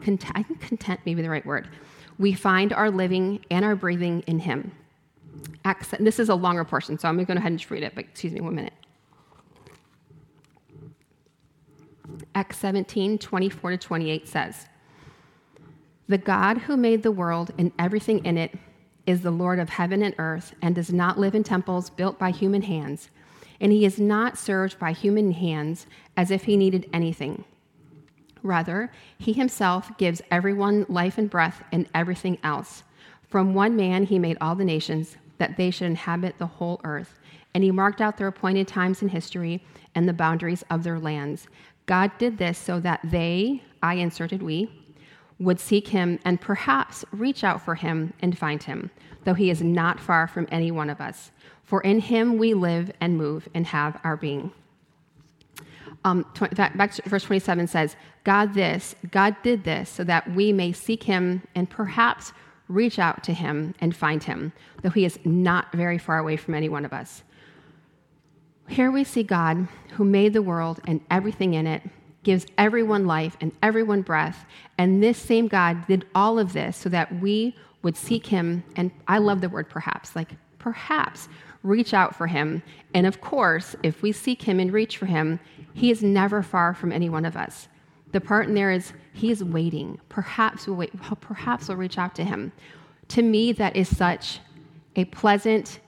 content. 0.00 0.32
I 0.34 0.42
think 0.42 0.62
content 0.62 1.00
may 1.04 1.14
be 1.14 1.20
the 1.20 1.28
right 1.28 1.44
word. 1.44 1.68
We 2.18 2.32
find 2.32 2.72
our 2.72 2.90
living 2.90 3.44
and 3.50 3.66
our 3.66 3.76
breathing 3.76 4.22
in 4.26 4.38
Him. 4.38 4.72
This 5.98 6.18
is 6.18 6.30
a 6.30 6.34
longer 6.34 6.64
portion, 6.64 6.98
so 6.98 7.06
I'm 7.06 7.16
going 7.16 7.26
to 7.26 7.34
go 7.34 7.38
ahead 7.38 7.52
and 7.52 7.58
just 7.58 7.70
read 7.70 7.82
it, 7.82 7.94
but 7.94 8.04
excuse 8.04 8.32
me 8.32 8.40
one 8.40 8.54
minute. 8.54 8.72
Acts 12.34 12.58
17, 12.58 13.18
24 13.18 13.70
to 13.72 13.76
28 13.76 14.28
says, 14.28 14.66
The 16.08 16.18
God 16.18 16.58
who 16.58 16.76
made 16.76 17.02
the 17.02 17.10
world 17.10 17.52
and 17.58 17.72
everything 17.78 18.24
in 18.24 18.38
it 18.38 18.56
is 19.06 19.22
the 19.22 19.30
Lord 19.30 19.58
of 19.58 19.70
heaven 19.70 20.02
and 20.02 20.14
earth 20.18 20.54
and 20.62 20.74
does 20.74 20.92
not 20.92 21.18
live 21.18 21.34
in 21.34 21.42
temples 21.42 21.90
built 21.90 22.18
by 22.18 22.30
human 22.30 22.62
hands. 22.62 23.10
And 23.60 23.72
he 23.72 23.84
is 23.84 23.98
not 23.98 24.38
served 24.38 24.78
by 24.78 24.92
human 24.92 25.32
hands 25.32 25.86
as 26.16 26.30
if 26.30 26.44
he 26.44 26.56
needed 26.56 26.88
anything. 26.92 27.44
Rather, 28.42 28.90
he 29.18 29.32
himself 29.32 29.90
gives 29.98 30.22
everyone 30.30 30.86
life 30.88 31.18
and 31.18 31.28
breath 31.28 31.62
and 31.72 31.88
everything 31.94 32.38
else. 32.42 32.84
From 33.28 33.54
one 33.54 33.76
man 33.76 34.04
he 34.04 34.18
made 34.18 34.38
all 34.40 34.54
the 34.54 34.64
nations, 34.64 35.16
that 35.38 35.56
they 35.56 35.70
should 35.70 35.86
inhabit 35.86 36.38
the 36.38 36.46
whole 36.46 36.80
earth. 36.84 37.18
And 37.54 37.64
he 37.64 37.70
marked 37.70 38.00
out 38.00 38.16
their 38.16 38.28
appointed 38.28 38.68
times 38.68 39.02
in 39.02 39.08
history 39.08 39.62
and 39.94 40.08
the 40.08 40.12
boundaries 40.12 40.64
of 40.70 40.84
their 40.84 40.98
lands. 40.98 41.48
God 41.90 42.12
did 42.18 42.38
this 42.38 42.56
so 42.56 42.78
that 42.78 43.00
they, 43.02 43.64
I 43.82 43.94
inserted 43.94 44.44
we, 44.44 44.70
would 45.40 45.58
seek 45.58 45.88
him 45.88 46.20
and 46.24 46.40
perhaps 46.40 47.04
reach 47.10 47.42
out 47.42 47.60
for 47.64 47.74
him 47.74 48.12
and 48.22 48.38
find 48.38 48.62
him, 48.62 48.92
though 49.24 49.34
he 49.34 49.50
is 49.50 49.60
not 49.60 49.98
far 49.98 50.28
from 50.28 50.46
any 50.52 50.70
one 50.70 50.88
of 50.88 51.00
us. 51.00 51.32
For 51.64 51.80
in 51.80 51.98
him 51.98 52.38
we 52.38 52.54
live 52.54 52.92
and 53.00 53.16
move 53.16 53.48
and 53.54 53.66
have 53.66 53.98
our 54.04 54.16
being. 54.16 54.52
Um, 56.04 56.24
back 56.54 56.92
to 56.92 57.08
verse 57.08 57.24
27 57.24 57.66
says, 57.66 57.96
God 58.22 58.54
this, 58.54 58.94
God 59.10 59.34
did 59.42 59.64
this 59.64 59.90
so 59.90 60.04
that 60.04 60.30
we 60.30 60.52
may 60.52 60.70
seek 60.70 61.02
him 61.02 61.42
and 61.56 61.68
perhaps 61.68 62.32
reach 62.68 63.00
out 63.00 63.24
to 63.24 63.32
him 63.32 63.74
and 63.80 63.96
find 63.96 64.22
him, 64.22 64.52
though 64.82 64.90
he 64.90 65.04
is 65.04 65.18
not 65.24 65.72
very 65.72 65.98
far 65.98 66.18
away 66.18 66.36
from 66.36 66.54
any 66.54 66.68
one 66.68 66.84
of 66.84 66.92
us. 66.92 67.24
Here 68.70 68.92
we 68.92 69.02
see 69.02 69.24
God, 69.24 69.66
who 69.94 70.04
made 70.04 70.32
the 70.32 70.42
world 70.42 70.80
and 70.86 71.00
everything 71.10 71.54
in 71.54 71.66
it, 71.66 71.82
gives 72.22 72.46
everyone 72.56 73.04
life 73.04 73.36
and 73.40 73.50
everyone 73.64 74.02
breath. 74.02 74.46
And 74.78 75.02
this 75.02 75.18
same 75.18 75.48
God 75.48 75.88
did 75.88 76.06
all 76.14 76.38
of 76.38 76.52
this 76.52 76.76
so 76.76 76.88
that 76.90 77.20
we 77.20 77.56
would 77.82 77.96
seek 77.96 78.26
him. 78.26 78.62
And 78.76 78.92
I 79.08 79.18
love 79.18 79.40
the 79.40 79.48
word 79.48 79.68
perhaps, 79.68 80.14
like 80.14 80.30
perhaps 80.60 81.28
reach 81.64 81.92
out 81.92 82.14
for 82.14 82.28
him. 82.28 82.62
And 82.94 83.08
of 83.08 83.20
course, 83.20 83.74
if 83.82 84.02
we 84.02 84.12
seek 84.12 84.42
him 84.42 84.60
and 84.60 84.72
reach 84.72 84.98
for 84.98 85.06
him, 85.06 85.40
he 85.74 85.90
is 85.90 86.04
never 86.04 86.40
far 86.40 86.72
from 86.72 86.92
any 86.92 87.08
one 87.08 87.24
of 87.24 87.36
us. 87.36 87.66
The 88.12 88.20
part 88.20 88.46
in 88.46 88.54
there 88.54 88.70
is 88.70 88.92
he 89.12 89.32
is 89.32 89.42
waiting. 89.42 89.98
Perhaps 90.08 90.68
we'll 90.68 90.76
wait, 90.76 90.92
perhaps 91.20 91.66
we'll 91.66 91.76
reach 91.76 91.98
out 91.98 92.14
to 92.14 92.24
him. 92.24 92.52
To 93.08 93.22
me, 93.22 93.50
that 93.50 93.74
is 93.74 93.94
such 93.96 94.38
a 94.94 95.06
pleasant 95.06 95.80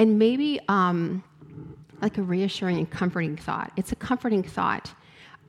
and 0.00 0.18
maybe 0.18 0.58
um, 0.68 1.22
like 2.00 2.16
a 2.16 2.22
reassuring 2.22 2.78
and 2.78 2.90
comforting 2.90 3.36
thought. 3.36 3.70
It's 3.76 3.92
a 3.92 3.96
comforting 3.96 4.42
thought. 4.42 4.92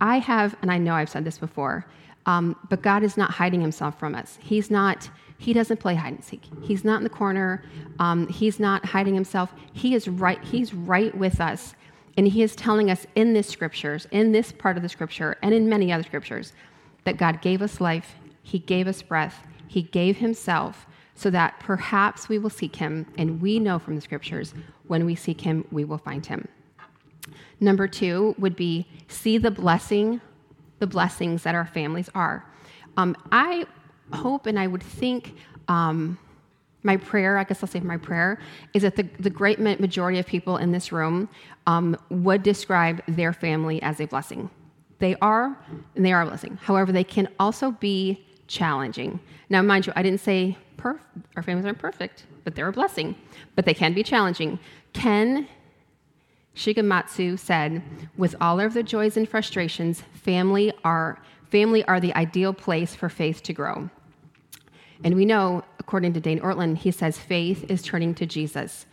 I 0.02 0.20
have, 0.20 0.58
and 0.62 0.70
I 0.70 0.78
know 0.78 0.94
I've 0.94 1.10
said 1.10 1.24
this 1.24 1.38
before, 1.38 1.86
um, 2.26 2.58
but 2.70 2.82
God 2.82 3.02
is 3.02 3.16
not 3.16 3.32
hiding 3.32 3.62
himself 3.62 3.98
from 3.98 4.14
us. 4.14 4.38
He's 4.42 4.70
not, 4.70 5.10
he 5.38 5.54
doesn't 5.54 5.78
play 5.78 5.96
hide 5.96 6.14
and 6.14 6.24
seek. 6.24 6.44
He's 6.62 6.84
not 6.84 6.98
in 6.98 7.04
the 7.04 7.10
corner. 7.10 7.64
Um, 8.00 8.28
he's 8.28 8.60
not 8.60 8.84
hiding 8.84 9.16
himself. 9.16 9.54
He 9.72 9.96
is 9.96 10.10
right, 10.10 10.44
he's 10.44 10.74
right 10.74 11.18
with 11.18 11.40
us. 11.40 11.74
And 12.18 12.28
he 12.28 12.44
is 12.44 12.54
telling 12.54 12.92
us 12.92 13.08
in 13.16 13.32
this 13.32 13.48
scriptures, 13.48 14.06
in 14.12 14.34
this 14.34 14.52
part 14.52 14.76
of 14.76 14.84
the 14.84 14.90
scripture, 14.90 15.38
and 15.42 15.54
in 15.54 15.70
many 15.70 15.94
other 15.94 16.04
scriptures, 16.04 16.52
that 17.06 17.16
God 17.16 17.42
gave 17.42 17.62
us 17.62 17.80
life, 17.80 18.16
he 18.44 18.60
gave 18.60 18.86
us 18.86 19.02
breath, 19.02 19.48
he 19.70 19.82
gave 19.82 20.18
himself 20.18 20.88
so 21.16 21.30
that 21.30 21.60
perhaps 21.60 22.30
we 22.30 22.38
will 22.40 22.50
seek 22.50 22.76
him. 22.76 23.06
And 23.18 23.42
we 23.42 23.60
know 23.60 23.80
from 23.80 23.96
the 23.96 24.02
scriptures, 24.02 24.54
when 24.88 25.06
we 25.06 25.16
seek 25.16 25.42
him, 25.42 25.66
we 25.72 25.84
will 25.84 25.98
find 25.98 26.26
him. 26.26 26.48
Number 27.60 27.88
two 27.88 28.36
would 28.40 28.56
be 28.56 28.88
see 29.08 29.38
the 29.38 29.52
blessing, 29.52 30.22
the 30.80 30.88
blessings 30.88 31.44
that 31.44 31.54
our 31.54 31.68
families 31.68 32.10
are. 32.16 32.46
Um, 32.98 33.16
I 33.32 33.66
hope 34.14 34.46
and 34.48 34.60
I 34.60 34.68
would 34.68 34.84
think 34.84 35.36
um, 35.68 36.18
my 36.84 36.98
prayer, 36.98 37.38
I 37.38 37.44
guess 37.44 37.62
I'll 37.62 37.70
say 37.70 37.80
my 37.80 37.98
prayer, 37.98 38.40
is 38.74 38.82
that 38.82 38.96
the, 38.96 39.04
the 39.20 39.30
great 39.30 39.60
majority 39.60 40.18
of 40.20 40.26
people 40.26 40.58
in 40.58 40.72
this 40.72 40.92
room 40.92 41.30
um, 41.68 41.96
would 42.10 42.42
describe 42.42 43.02
their 43.08 43.34
family 43.34 43.82
as 43.84 44.00
a 44.02 44.08
blessing. 44.08 44.50
They 45.00 45.16
are, 45.22 45.58
and 45.96 46.06
they 46.06 46.14
are 46.14 46.24
a 46.24 46.26
blessing. 46.26 46.58
However, 46.62 46.92
they 46.92 47.04
can 47.04 47.28
also 47.40 47.72
be 47.72 48.26
challenging. 48.48 49.20
Now, 49.50 49.62
mind 49.62 49.88
you, 49.88 49.94
I 49.96 50.04
didn't 50.04 50.22
say 50.22 50.58
perf- 50.82 51.00
our 51.36 51.44
families 51.44 51.66
aren't 51.66 51.80
perfect, 51.80 52.26
but 52.44 52.56
they're 52.56 52.68
a 52.68 52.74
blessing. 52.74 53.16
But 53.56 53.66
they 53.66 53.74
can 53.74 53.94
be 53.94 54.04
challenging. 54.04 54.60
Ken 54.94 55.48
Shigematsu 56.56 57.40
said, 57.40 57.82
with 58.18 58.36
all 58.42 58.60
of 58.60 58.74
the 58.74 58.84
joys 58.84 59.16
and 59.18 59.28
frustrations, 59.28 60.04
family 60.14 60.74
are, 60.84 61.22
family 61.50 61.84
are 61.86 62.00
the 62.00 62.14
ideal 62.16 62.54
place 62.54 62.94
for 62.94 63.10
faith 63.10 63.42
to 63.44 63.54
grow. 63.54 63.90
And 65.04 65.16
we 65.16 65.26
know, 65.26 65.64
according 65.80 66.14
to 66.14 66.20
Dane 66.20 66.40
Ortlund, 66.40 66.78
he 66.78 66.92
says 66.92 67.18
faith 67.18 67.70
is 67.70 67.82
turning 67.82 68.14
to 68.16 68.26
Jesus. 68.26 68.86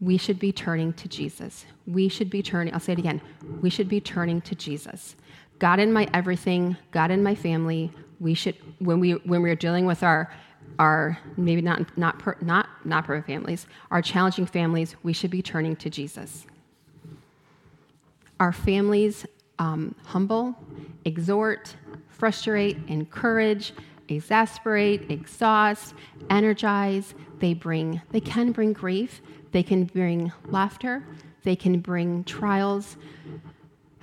We 0.00 0.16
should 0.16 0.38
be 0.38 0.52
turning 0.52 0.92
to 0.94 1.08
Jesus. 1.08 1.66
We 1.86 2.08
should 2.08 2.30
be 2.30 2.42
turning, 2.42 2.72
I'll 2.72 2.80
say 2.80 2.92
it 2.92 2.98
again, 2.98 3.20
we 3.60 3.70
should 3.70 3.88
be 3.88 4.00
turning 4.00 4.40
to 4.42 4.54
Jesus. 4.54 5.16
God 5.58 5.80
in 5.80 5.92
my 5.92 6.08
everything, 6.12 6.76
God 6.90 7.10
in 7.10 7.22
my 7.22 7.34
family, 7.34 7.90
we 8.20 8.34
should, 8.34 8.56
when, 8.78 9.00
we, 9.00 9.12
when 9.12 9.42
we're 9.42 9.56
dealing 9.56 9.86
with 9.86 10.02
our 10.02 10.32
our 10.78 11.18
maybe 11.36 11.62
not 11.62 11.96
not 11.96 12.18
per, 12.18 12.36
not 12.40 12.68
not 12.84 13.06
perfect 13.06 13.26
families, 13.26 13.66
our 13.90 14.02
challenging 14.02 14.46
families, 14.46 14.96
we 15.02 15.12
should 15.12 15.30
be 15.30 15.42
turning 15.42 15.76
to 15.76 15.90
Jesus. 15.90 16.46
Our 18.38 18.52
families 18.52 19.26
um, 19.58 19.94
humble, 20.04 20.54
exhort, 21.04 21.74
frustrate, 22.08 22.76
encourage, 22.88 23.72
exasperate, 24.08 25.10
exhaust, 25.10 25.94
energize. 26.30 27.14
They 27.38 27.54
bring 27.54 28.00
they 28.10 28.20
can 28.20 28.52
bring 28.52 28.72
grief. 28.72 29.20
They 29.52 29.62
can 29.62 29.84
bring 29.84 30.32
laughter. 30.46 31.02
They 31.42 31.56
can 31.56 31.80
bring 31.80 32.24
trials. 32.24 32.96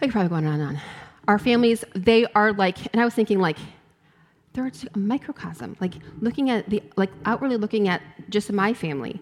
I 0.01 0.05
could 0.05 0.11
probably 0.11 0.29
go 0.29 0.35
on 0.35 0.45
and 0.45 0.61
on. 0.61 0.81
Our 1.27 1.39
families, 1.39 1.85
they 1.95 2.25
are 2.33 2.51
like, 2.51 2.77
and 2.91 3.01
I 3.01 3.05
was 3.05 3.13
thinking 3.13 3.39
like 3.39 3.57
they're 4.53 4.71
a 4.93 4.97
microcosm 4.97 5.75
like 5.79 5.93
looking 6.21 6.49
at 6.49 6.69
the 6.69 6.81
like 6.95 7.11
outwardly 7.25 7.57
looking 7.57 7.87
at 7.87 8.01
just 8.29 8.51
my 8.51 8.73
family. 8.73 9.21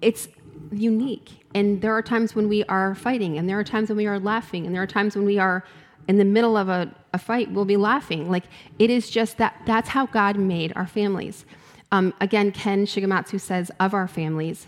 It's 0.00 0.28
unique 0.72 1.46
and 1.54 1.80
there 1.80 1.92
are 1.92 2.02
times 2.02 2.34
when 2.34 2.48
we 2.48 2.64
are 2.64 2.94
fighting 2.94 3.38
and 3.38 3.48
there 3.48 3.58
are 3.58 3.64
times 3.64 3.88
when 3.88 3.96
we 3.96 4.06
are 4.06 4.18
laughing 4.18 4.66
and 4.66 4.74
there 4.74 4.82
are 4.82 4.86
times 4.86 5.14
when 5.14 5.24
we 5.24 5.38
are 5.38 5.64
in 6.08 6.18
the 6.18 6.24
middle 6.24 6.56
of 6.56 6.68
a, 6.68 6.92
a 7.12 7.18
fight 7.18 7.50
we'll 7.52 7.64
be 7.64 7.76
laughing. 7.76 8.30
Like 8.30 8.44
it 8.78 8.90
is 8.90 9.10
just 9.10 9.38
that 9.38 9.54
that's 9.66 9.90
how 9.90 10.06
god 10.06 10.36
made 10.36 10.72
our 10.74 10.86
families. 10.86 11.44
Um, 11.92 12.12
again 12.20 12.52
ken 12.52 12.86
shigematsu 12.86 13.40
says 13.40 13.70
of 13.78 13.94
our 13.94 14.08
families 14.08 14.66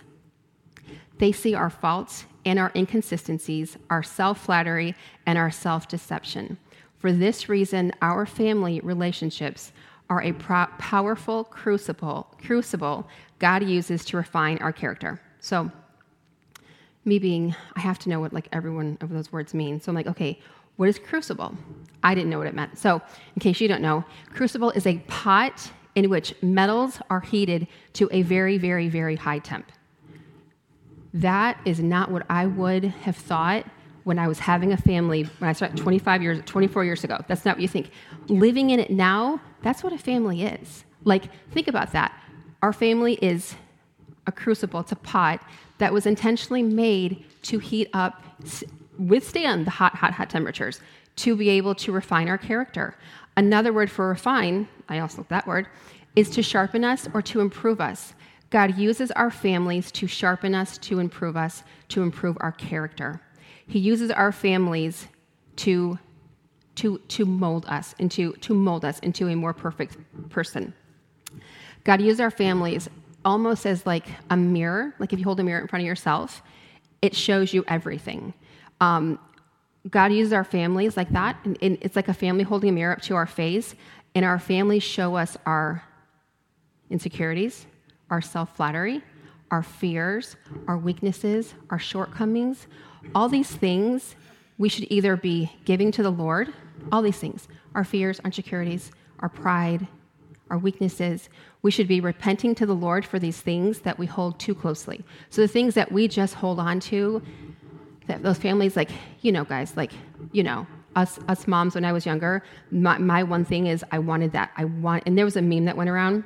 they 1.19 1.33
see 1.33 1.55
our 1.55 1.71
faults 1.71 2.27
and 2.45 2.59
our 2.59 2.71
inconsistencies 2.77 3.79
our 3.89 4.03
self-flattery 4.03 4.95
and 5.25 5.39
our 5.39 5.51
self-deception 5.51 6.59
for 7.05 7.13
this 7.13 7.51
reason, 7.51 7.93
our 8.01 8.25
family 8.25 8.81
relationships 8.81 9.73
are 10.09 10.23
a 10.23 10.33
pro- 10.33 10.69
powerful 10.79 11.45
crucible, 11.45 12.35
crucible 12.43 13.07
God 13.39 13.63
uses 13.63 14.07
to 14.07 14.17
refine 14.17 14.57
our 14.63 14.73
character. 14.73 15.21
So, 15.39 15.71
me 17.05 17.19
being, 17.19 17.55
I 17.77 17.81
have 17.81 17.99
to 17.99 18.09
know 18.09 18.21
what 18.21 18.33
like 18.33 18.49
every 18.53 18.71
one 18.71 18.97
of 19.03 19.11
those 19.11 19.31
words 19.31 19.53
mean. 19.53 19.83
So 19.83 19.91
I'm 19.91 19.95
like, 19.95 20.07
okay, 20.07 20.41
what 20.77 20.89
is 20.89 20.99
crucible? 20.99 21.55
I 22.03 22.15
didn't 22.15 22.31
know 22.31 22.39
what 22.39 22.47
it 22.47 22.55
meant. 22.55 22.79
So, 22.79 23.03
in 23.37 23.41
case 23.41 23.61
you 23.61 23.69
don't 23.69 23.83
know, 23.83 24.03
crucible 24.33 24.71
is 24.71 24.87
a 24.87 24.97
pot 25.07 25.73
in 25.95 26.09
which 26.09 26.35
metals 26.41 27.01
are 27.11 27.21
heated 27.21 27.67
to 27.93 28.09
a 28.13 28.23
very, 28.23 28.57
very, 28.57 28.89
very 28.89 29.17
high 29.17 29.41
temp. 29.41 29.71
That 31.13 31.61
is 31.67 31.81
not 31.81 32.11
what 32.11 32.25
I 32.31 32.47
would 32.47 32.85
have 32.85 33.17
thought 33.17 33.67
when 34.05 34.19
I 34.19 34.29
was 34.29 34.39
having 34.39 34.73
a 34.73 34.77
family 34.77 35.25
when 35.39 35.49
I 35.49 35.53
started 35.53 35.77
25 35.77 36.23
years, 36.23 36.43
24 36.45 36.85
years 36.85 37.05
ago. 37.05 37.19
That's 37.27 37.45
not 37.45 37.57
what 37.57 37.63
you 37.63 37.69
think. 37.69 37.91
Living 38.29 38.71
in 38.71 38.79
it 38.79 38.91
now, 38.91 39.41
that's 39.63 39.83
what 39.83 39.93
a 39.93 39.99
family 39.99 40.45
is. 40.45 40.85
Like, 41.05 41.25
think 41.51 41.69
about 41.69 41.93
that. 41.93 42.13
Our 42.63 42.73
family 42.73 43.15
is 43.15 43.57
a 44.27 44.33
crucible, 44.33 44.81
it's 44.81 44.93
a 44.93 44.97
pot 44.97 45.41
that 45.79 45.93
was 45.93 46.07
intentionally 46.07 46.63
made 46.63 47.25
to 47.43 47.59
heat 47.59 47.89
up, 47.93 48.23
withstand 48.99 49.67
the 49.67 49.71
hot, 49.71 49.95
hot, 49.95 50.13
hot 50.13 50.31
temperatures, 50.31 50.81
to 51.17 51.37
be 51.37 51.51
able 51.51 51.75
to 51.75 51.93
refine 51.93 52.29
our 52.29 52.39
character. 52.39 52.97
Another 53.37 53.73
word 53.73 53.91
for 53.91 54.09
refine, 54.09 54.69
I 54.89 55.01
also 55.01 55.19
looked 55.19 55.31
that 55.31 55.47
word, 55.47 55.67
is 56.17 56.31
to 56.31 56.43
sharpen 56.43 56.85
us 56.85 57.09
or 57.13 57.21
to 57.23 57.41
improve 57.41 57.81
us. 57.81 58.15
God 58.51 58.79
uses 58.79 59.11
our 59.13 59.31
families 59.31 59.91
to 59.93 60.07
sharpen 60.07 60.55
us, 60.55 60.79
to 60.79 61.01
improve 61.01 61.37
us, 61.37 61.65
to 61.89 62.03
improve 62.03 62.37
our 62.41 62.53
character. 62.53 63.21
He 63.67 63.79
uses 63.79 64.11
our 64.11 64.33
families 64.33 65.09
to, 65.57 65.99
to, 66.77 66.99
to 66.99 67.25
mold 67.25 67.67
us 67.67 67.95
into 67.99 68.33
to 68.35 68.55
mold 68.55 68.85
us 68.85 68.99
into 69.01 69.29
a 69.29 69.37
more 69.37 69.53
perfect 69.53 69.97
person. 70.31 70.75
God 71.85 72.01
uses 72.01 72.21
our 72.21 72.31
families 72.31 72.89
almost 73.25 73.67
as 73.67 73.87
like 73.87 74.07
a 74.31 74.37
mirror. 74.37 74.95
Like 74.99 75.13
if 75.13 75.19
you 75.19 75.25
hold 75.25 75.41
a 75.41 75.45
mirror 75.45 75.61
in 75.61 75.69
front 75.69 75.83
of 75.83 75.87
yourself, 75.87 76.43
it 77.03 77.15
shows 77.15 77.53
you 77.53 77.65
everything. 77.69 78.35
Um, 78.81 79.19
God 79.91 80.13
uses 80.13 80.33
our 80.33 80.45
families 80.45 80.97
like 80.97 81.11
that, 81.11 81.37
and, 81.45 81.59
and 81.61 81.79
it's 81.83 81.97
like 81.97 82.09
a 82.09 82.15
family 82.15 82.43
holding 82.43 82.71
a 82.71 82.73
mirror 82.73 82.95
up 82.95 83.03
to 83.03 83.15
our 83.15 83.27
face, 83.27 83.75
and 84.15 84.25
our 84.25 84.39
families 84.39 84.83
show 84.83 85.17
us 85.17 85.37
our 85.45 85.83
insecurities, 86.89 87.67
our 88.11 88.23
self 88.23 88.57
flattery, 88.57 89.03
our 89.51 89.63
fears, 89.63 90.37
our 90.67 90.79
weaknesses, 90.79 91.55
our 91.71 91.79
shortcomings, 91.79 92.67
all 93.15 93.29
these 93.29 93.51
things 93.51 94.15
we 94.59 94.69
should 94.69 94.87
either 94.91 95.17
be 95.17 95.51
giving 95.65 95.91
to 95.93 96.03
the 96.03 96.11
Lord, 96.11 96.53
all 96.93 97.03
these 97.03 97.19
things, 97.19 97.49
our 97.75 97.85
fears, 97.85 98.21
our 98.21 98.27
insecurities, 98.27 98.93
our 99.21 99.29
pride, 99.29 99.87
our 100.51 100.59
weaknesses. 100.59 101.29
We 101.63 101.71
should 101.71 101.89
be 101.89 102.01
repenting 102.01 102.55
to 102.57 102.67
the 102.67 102.75
Lord 102.75 103.05
for 103.05 103.19
these 103.19 103.41
things 103.41 103.81
that 103.81 103.99
we 103.99 104.07
hold 104.07 104.39
too 104.39 104.55
closely. 104.55 105.05
So 105.31 105.41
the 105.41 105.49
things 105.49 105.75
that 105.75 105.91
we 105.91 106.07
just 106.07 106.35
hold 106.35 106.61
on 106.61 106.81
to, 106.81 107.23
that 108.07 108.23
those 108.23 108.39
families, 108.39 108.77
like, 108.77 108.91
you 109.23 109.33
know, 109.33 109.45
guys, 109.45 109.77
like, 109.77 109.93
you 110.33 110.43
know, 110.43 110.67
us, 110.95 111.19
us 111.27 111.49
moms 111.49 111.75
when 111.75 111.85
I 111.85 111.93
was 111.93 112.07
younger, 112.07 112.45
my, 112.71 112.99
my 112.99 113.23
one 113.23 113.45
thing 113.45 113.67
is 113.67 113.85
I 113.91 113.99
wanted 113.99 114.33
that. 114.33 114.53
I 114.57 114.67
want, 114.67 115.03
and 115.07 115.19
there 115.19 115.25
was 115.25 115.37
a 115.37 115.43
meme 115.43 115.65
that 115.65 115.77
went 115.77 115.91
around, 115.91 116.23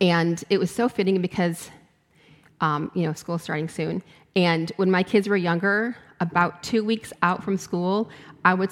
and 0.00 0.42
it 0.48 0.58
was 0.58 0.70
so 0.70 0.88
fitting 0.88 1.20
because, 1.20 1.70
um, 2.60 2.90
you 2.94 3.02
know, 3.02 3.12
school 3.12 3.38
starting 3.38 3.68
soon, 3.68 4.02
and 4.38 4.70
when 4.76 4.88
my 4.88 5.02
kids 5.02 5.28
were 5.28 5.36
younger, 5.36 5.96
about 6.20 6.62
two 6.62 6.84
weeks 6.84 7.12
out 7.22 7.42
from 7.42 7.58
school, 7.58 8.08
I 8.44 8.54
would. 8.54 8.70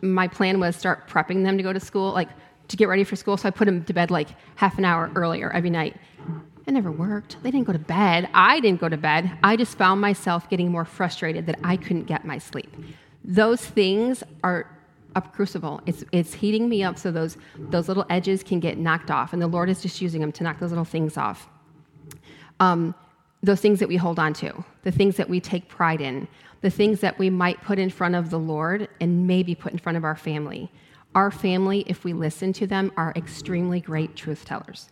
My 0.00 0.28
plan 0.28 0.60
was 0.60 0.76
start 0.76 1.08
prepping 1.08 1.42
them 1.42 1.56
to 1.56 1.62
go 1.64 1.72
to 1.72 1.80
school, 1.80 2.12
like 2.12 2.28
to 2.68 2.76
get 2.76 2.86
ready 2.86 3.02
for 3.02 3.16
school. 3.16 3.36
So 3.36 3.48
I 3.48 3.50
put 3.50 3.64
them 3.64 3.82
to 3.82 3.92
bed 3.92 4.12
like 4.12 4.28
half 4.54 4.78
an 4.78 4.84
hour 4.84 5.10
earlier 5.16 5.50
every 5.50 5.70
night. 5.70 5.96
It 6.68 6.70
never 6.70 6.92
worked. 6.92 7.36
They 7.42 7.50
didn't 7.50 7.66
go 7.66 7.72
to 7.72 7.80
bed. 7.80 8.28
I 8.32 8.60
didn't 8.60 8.80
go 8.80 8.88
to 8.88 8.96
bed. 8.96 9.28
I 9.42 9.56
just 9.56 9.76
found 9.76 10.00
myself 10.00 10.48
getting 10.48 10.70
more 10.70 10.84
frustrated 10.84 11.46
that 11.46 11.58
I 11.64 11.76
couldn't 11.76 12.04
get 12.04 12.24
my 12.24 12.38
sleep. 12.38 12.72
Those 13.24 13.60
things 13.60 14.22
are 14.44 14.70
a 15.16 15.20
crucible. 15.20 15.80
It's, 15.84 16.04
it's 16.12 16.32
heating 16.32 16.68
me 16.68 16.84
up 16.84 16.96
so 16.96 17.10
those, 17.10 17.38
those 17.58 17.88
little 17.88 18.06
edges 18.08 18.44
can 18.44 18.60
get 18.60 18.78
knocked 18.78 19.10
off. 19.10 19.32
And 19.32 19.42
the 19.42 19.48
Lord 19.48 19.68
is 19.68 19.82
just 19.82 20.00
using 20.00 20.20
them 20.20 20.30
to 20.30 20.44
knock 20.44 20.60
those 20.60 20.70
little 20.70 20.84
things 20.84 21.16
off. 21.16 21.48
Um, 22.60 22.94
those 23.42 23.60
things 23.60 23.80
that 23.80 23.88
we 23.88 23.96
hold 23.96 24.18
on 24.18 24.32
to, 24.34 24.64
the 24.82 24.92
things 24.92 25.16
that 25.16 25.28
we 25.28 25.40
take 25.40 25.68
pride 25.68 26.00
in, 26.00 26.28
the 26.60 26.70
things 26.70 27.00
that 27.00 27.18
we 27.18 27.28
might 27.28 27.60
put 27.62 27.78
in 27.78 27.90
front 27.90 28.14
of 28.14 28.30
the 28.30 28.38
Lord 28.38 28.88
and 29.00 29.26
maybe 29.26 29.54
put 29.54 29.72
in 29.72 29.78
front 29.78 29.98
of 29.98 30.04
our 30.04 30.14
family. 30.14 30.70
Our 31.14 31.30
family, 31.30 31.84
if 31.88 32.04
we 32.04 32.12
listen 32.12 32.52
to 32.54 32.66
them, 32.66 32.92
are 32.96 33.12
extremely 33.16 33.80
great 33.80 34.14
truth 34.14 34.44
tellers. 34.44 34.90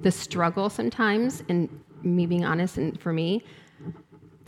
The 0.00 0.10
struggle 0.10 0.68
sometimes, 0.70 1.42
and 1.48 1.68
me 2.02 2.26
being 2.26 2.44
honest, 2.44 2.76
and 2.76 3.00
for 3.00 3.12
me, 3.12 3.42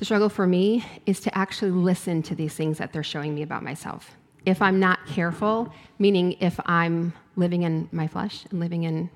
The 0.02 0.06
struggle 0.06 0.28
for 0.28 0.48
me 0.48 0.84
is 1.06 1.20
to 1.20 1.38
actually 1.38 1.70
listen 1.70 2.24
to 2.24 2.34
these 2.34 2.54
things 2.54 2.78
that 2.78 2.92
they're 2.92 3.04
showing 3.04 3.36
me 3.36 3.42
about 3.42 3.62
myself. 3.62 4.16
If 4.44 4.60
I'm 4.60 4.80
not 4.80 5.06
careful, 5.06 5.72
meaning 6.00 6.32
if 6.40 6.58
I'm 6.66 7.12
living 7.36 7.62
in 7.62 7.88
my 7.92 8.08
flesh 8.08 8.44
and 8.50 8.58
living 8.58 8.82
in 8.82 9.10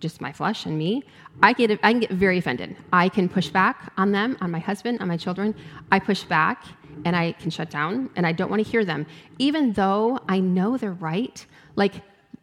just 0.00 0.20
my 0.20 0.32
flesh 0.32 0.66
and 0.66 0.76
me, 0.76 1.02
I 1.42 1.52
get 1.52 1.70
I 1.82 1.92
can 1.92 2.00
get 2.00 2.10
very 2.10 2.38
offended. 2.38 2.76
I 2.92 3.08
can 3.08 3.28
push 3.28 3.48
back 3.48 3.92
on 3.96 4.12
them, 4.12 4.36
on 4.40 4.50
my 4.50 4.58
husband, 4.58 5.00
on 5.00 5.08
my 5.08 5.16
children. 5.16 5.54
I 5.90 5.98
push 5.98 6.24
back 6.24 6.64
and 7.04 7.16
I 7.16 7.32
can 7.32 7.50
shut 7.50 7.70
down 7.70 8.10
and 8.16 8.26
I 8.26 8.32
don't 8.32 8.50
want 8.50 8.64
to 8.64 8.70
hear 8.70 8.84
them, 8.84 9.06
even 9.38 9.72
though 9.72 10.18
I 10.28 10.40
know 10.40 10.76
they're 10.76 10.92
right. 10.92 11.44
Like 11.76 11.94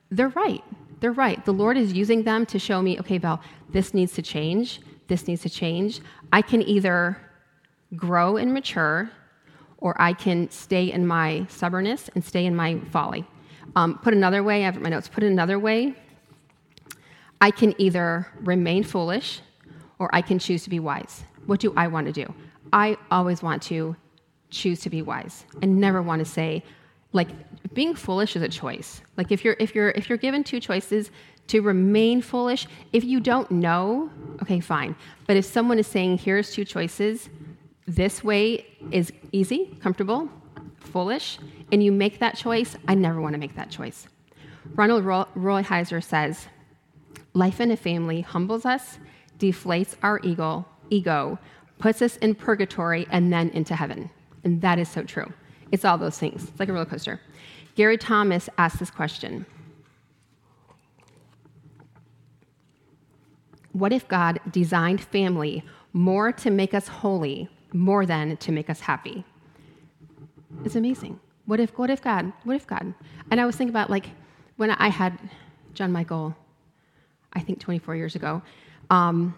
they're 0.10 0.30
right. 0.30 0.64
They're 1.00 1.12
right. 1.12 1.44
The 1.44 1.54
Lord 1.54 1.76
is 1.78 1.92
using 1.94 2.24
them 2.24 2.46
to 2.48 2.58
show 2.58 2.82
me, 2.82 3.00
okay, 3.00 3.18
Val, 3.18 3.42
this 3.70 3.94
needs 3.94 4.14
to 4.14 4.22
change. 4.22 4.80
This 5.08 5.28
needs 5.28 5.42
to 5.42 5.50
change. 5.50 6.00
I 6.32 6.42
can 6.42 6.62
either 6.62 7.18
grow 7.96 8.38
and 8.38 8.54
mature, 8.54 9.12
or 9.78 10.02
I 10.02 10.14
can 10.14 10.50
stay 10.50 10.92
in 10.92 11.06
my 11.06 11.46
stubbornness 11.50 12.10
and 12.16 12.24
stay 12.24 12.46
in 12.46 12.56
my 12.56 12.80
folly. 12.92 13.28
Um, 13.76 14.00
put 14.00 14.14
another 14.14 14.44
way, 14.44 14.62
I 14.64 14.66
have 14.66 14.80
my 14.80 14.90
notes. 14.90 15.10
Put 15.10 15.24
another 15.24 15.60
way, 15.60 15.94
I 17.42 17.52
can 17.52 17.74
either 17.78 18.28
remain 18.42 18.84
foolish 18.84 19.42
or 20.00 20.10
I 20.14 20.22
can 20.22 20.40
choose 20.40 20.64
to 20.64 20.70
be 20.70 20.80
wise. 20.80 21.24
What 21.46 21.60
do 21.60 21.74
I 21.76 21.88
want 21.88 22.08
to 22.08 22.14
do? 22.14 22.34
I 22.72 22.98
always 23.12 23.44
want 23.44 23.62
to 23.64 23.96
choose 24.50 24.80
to 24.82 24.90
be 24.90 25.02
wise 25.02 25.46
and 25.62 25.80
never 25.80 26.02
want 26.02 26.20
to 26.20 26.26
say, 26.26 26.64
like, 27.12 27.30
being 27.74 27.96
foolish 27.96 28.36
is 28.36 28.42
a 28.42 28.50
choice. 28.50 29.02
Like, 29.18 29.32
if 29.32 29.44
you're, 29.44 29.56
if 29.60 29.76
you're, 29.76 29.90
if 29.92 30.10
you're 30.10 30.18
given 30.18 30.44
two 30.44 30.60
choices 30.60 31.12
to 31.48 31.62
remain 31.62 32.22
foolish, 32.22 32.68
if 32.94 33.04
you 33.04 33.20
don't 33.20 33.50
know, 33.52 34.10
okay, 34.42 34.60
fine. 34.60 34.96
But 35.28 35.38
if 35.38 35.46
someone 35.46 35.80
is 35.80 35.88
saying, 35.88 36.20
here's 36.20 36.52
two 36.52 36.66
choices, 36.66 37.30
this 37.86 38.24
way 38.24 38.66
is 38.92 39.12
easy, 39.32 39.78
comfortable, 39.82 40.30
foolish, 40.80 41.40
and 41.72 41.84
you 41.84 41.92
make 41.92 42.20
that 42.20 42.38
choice, 42.38 42.76
I 42.88 42.96
never 42.96 43.20
want 43.20 43.34
to 43.34 43.40
make 43.40 43.56
that 43.56 43.70
choice. 43.70 44.08
Ronald 44.76 45.04
Rolheiser 45.04 46.04
says, 46.04 46.48
Life 47.34 47.60
in 47.60 47.72
a 47.72 47.78
family 47.78 48.22
humbles 48.22 48.66
us, 48.66 49.00
deflates 49.40 49.96
our 50.04 50.20
ego, 50.24 50.66
ego, 50.90 51.40
puts 51.80 52.02
us 52.02 52.18
in 52.18 52.36
purgatory, 52.36 53.08
and 53.10 53.34
then 53.34 53.50
into 53.50 53.76
heaven. 53.76 54.10
And 54.44 54.62
that 54.62 54.78
is 54.80 54.90
so 54.90 55.04
true. 55.04 55.32
It's 55.72 55.84
all 55.84 55.98
those 55.98 56.18
things. 56.18 56.50
It's 56.50 56.60
like 56.60 56.70
a 56.70 56.74
roller 56.74 56.86
coaster. 56.86 57.20
Gary 57.76 57.98
Thomas 57.98 58.50
asked 58.58 58.80
this 58.80 58.92
question 58.92 59.46
What 63.72 63.92
if 63.92 64.08
God 64.08 64.40
designed 64.52 65.02
family 65.02 65.64
more 65.94 66.32
to 66.32 66.52
make 66.52 66.76
us 66.76 66.88
holy, 66.88 67.50
more 67.74 68.06
than 68.06 68.38
to 68.38 68.52
make 68.52 68.70
us 68.70 68.82
happy? 68.82 69.26
It's 70.64 70.76
amazing. 70.76 71.20
What 71.46 71.60
if, 71.60 71.78
what 71.78 71.90
if 71.90 72.02
God? 72.02 72.32
What 72.44 72.56
if 72.56 72.68
God? 72.68 72.94
And 73.32 73.42
I 73.42 73.46
was 73.46 73.56
thinking 73.56 73.74
about 73.74 73.90
like 73.90 74.12
when 74.58 74.70
I 74.70 74.90
had 74.90 75.18
John 75.74 75.92
Michael 75.92 76.36
I 77.34 77.40
think 77.40 77.60
24 77.60 77.96
years 77.96 78.16
ago. 78.16 78.42
Um, 78.90 79.36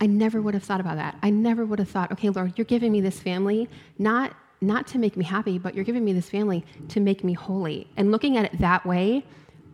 I 0.00 0.06
never 0.06 0.40
would 0.40 0.54
have 0.54 0.62
thought 0.62 0.80
about 0.80 0.96
that. 0.96 1.16
I 1.22 1.30
never 1.30 1.64
would 1.64 1.78
have 1.78 1.88
thought, 1.88 2.12
okay, 2.12 2.30
Lord, 2.30 2.54
you're 2.56 2.64
giving 2.64 2.92
me 2.92 3.00
this 3.00 3.20
family 3.20 3.68
not 3.98 4.34
not 4.60 4.88
to 4.88 4.98
make 4.98 5.16
me 5.16 5.24
happy, 5.24 5.56
but 5.56 5.72
you're 5.72 5.84
giving 5.84 6.04
me 6.04 6.12
this 6.12 6.28
family 6.28 6.64
to 6.88 6.98
make 6.98 7.22
me 7.22 7.32
holy. 7.32 7.86
And 7.96 8.10
looking 8.10 8.36
at 8.36 8.44
it 8.52 8.58
that 8.58 8.84
way, 8.84 9.24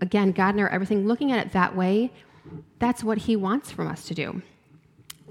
again, 0.03 0.33
God 0.33 0.51
and 0.51 0.61
our 0.61 0.69
everything, 0.69 1.07
looking 1.07 1.33
at 1.33 1.47
it 1.47 1.53
that 1.55 1.75
way, 1.75 2.13
that's 2.81 3.03
what 3.03 3.17
He 3.17 3.35
wants 3.35 3.71
from 3.71 3.89
us 3.89 4.05
to 4.09 4.15
do. 4.15 4.43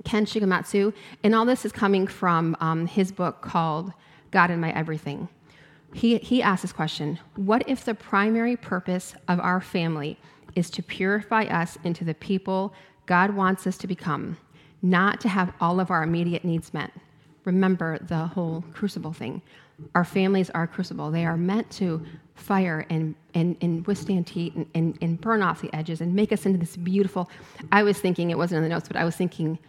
Ken 0.04 0.26
Shigematsu, 0.26 0.94
and 1.24 1.36
all 1.36 1.46
this 1.46 1.66
is 1.66 1.72
coming 1.72 2.08
from 2.08 2.58
um, 2.60 2.88
his 2.88 3.12
book 3.12 3.42
called 3.42 3.94
God 4.32 4.52
in 4.52 4.60
My 4.60 4.72
Everything. 4.72 5.30
He, 5.94 6.18
he 6.18 6.42
asked 6.42 6.64
this 6.64 6.74
question 6.74 7.20
What 7.36 7.64
if 7.68 7.86
the 7.86 7.94
primary 7.94 8.58
purpose 8.58 9.16
of 9.28 9.40
our 9.40 9.62
family 9.62 10.18
is 10.56 10.70
to 10.72 10.84
purify 10.84 11.44
us 11.44 11.78
into 11.84 12.04
the 12.04 12.14
people 12.14 12.74
God 13.06 13.36
wants 13.36 13.68
us 13.68 13.78
to 13.80 13.88
become, 13.88 14.38
not 14.82 15.20
to 15.22 15.30
have 15.30 15.54
all 15.60 15.80
of 15.80 15.92
our 15.92 16.04
immediate 16.04 16.46
needs 16.46 16.74
met. 16.74 16.92
Remember 17.46 18.00
the 18.00 18.28
whole 18.28 18.64
crucible 18.74 19.12
thing. 19.14 19.42
Our 19.96 20.06
families 20.06 20.50
are 20.52 20.68
crucible. 20.68 21.12
They 21.12 21.26
are 21.26 21.36
meant 21.36 21.70
to 21.72 22.06
fire 22.36 22.86
and, 22.90 23.16
and, 23.34 23.58
and 23.62 23.86
withstand 23.86 24.30
heat 24.30 24.56
and, 24.56 24.66
and, 24.74 24.98
and 25.02 25.20
burn 25.20 25.42
off 25.42 25.62
the 25.62 25.74
edges 25.76 26.00
and 26.00 26.14
make 26.14 26.32
us 26.32 26.46
into 26.46 26.58
this 26.58 26.78
beautiful. 26.78 27.30
I 27.72 27.84
was 27.84 28.00
thinking, 28.00 28.32
it 28.32 28.38
wasn't 28.38 28.58
in 28.58 28.64
the 28.64 28.70
notes, 28.70 28.88
but 28.88 28.96
I 28.96 29.04
was 29.04 29.16
thinking, 29.16 29.60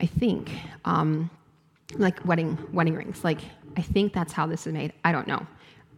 I 0.00 0.06
think, 0.06 0.50
um, 0.84 1.30
like 1.94 2.24
wedding, 2.24 2.58
wedding 2.72 2.94
rings. 2.94 3.22
Like, 3.22 3.40
I 3.76 3.82
think 3.82 4.12
that's 4.12 4.32
how 4.32 4.46
this 4.46 4.66
is 4.66 4.72
made. 4.72 4.92
I 5.04 5.12
don't 5.12 5.28
know 5.28 5.46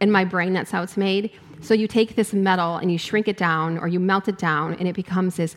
in 0.01 0.11
my 0.11 0.25
brain, 0.25 0.53
that's 0.53 0.71
how 0.71 0.81
it's 0.83 0.97
made. 0.97 1.31
So 1.61 1.73
you 1.73 1.87
take 1.87 2.15
this 2.15 2.33
metal 2.33 2.77
and 2.77 2.91
you 2.91 2.97
shrink 2.97 3.27
it 3.27 3.37
down 3.37 3.77
or 3.77 3.87
you 3.87 3.99
melt 3.99 4.27
it 4.27 4.37
down, 4.37 4.75
and 4.75 4.87
it 4.87 4.95
becomes 4.95 5.35
this 5.35 5.55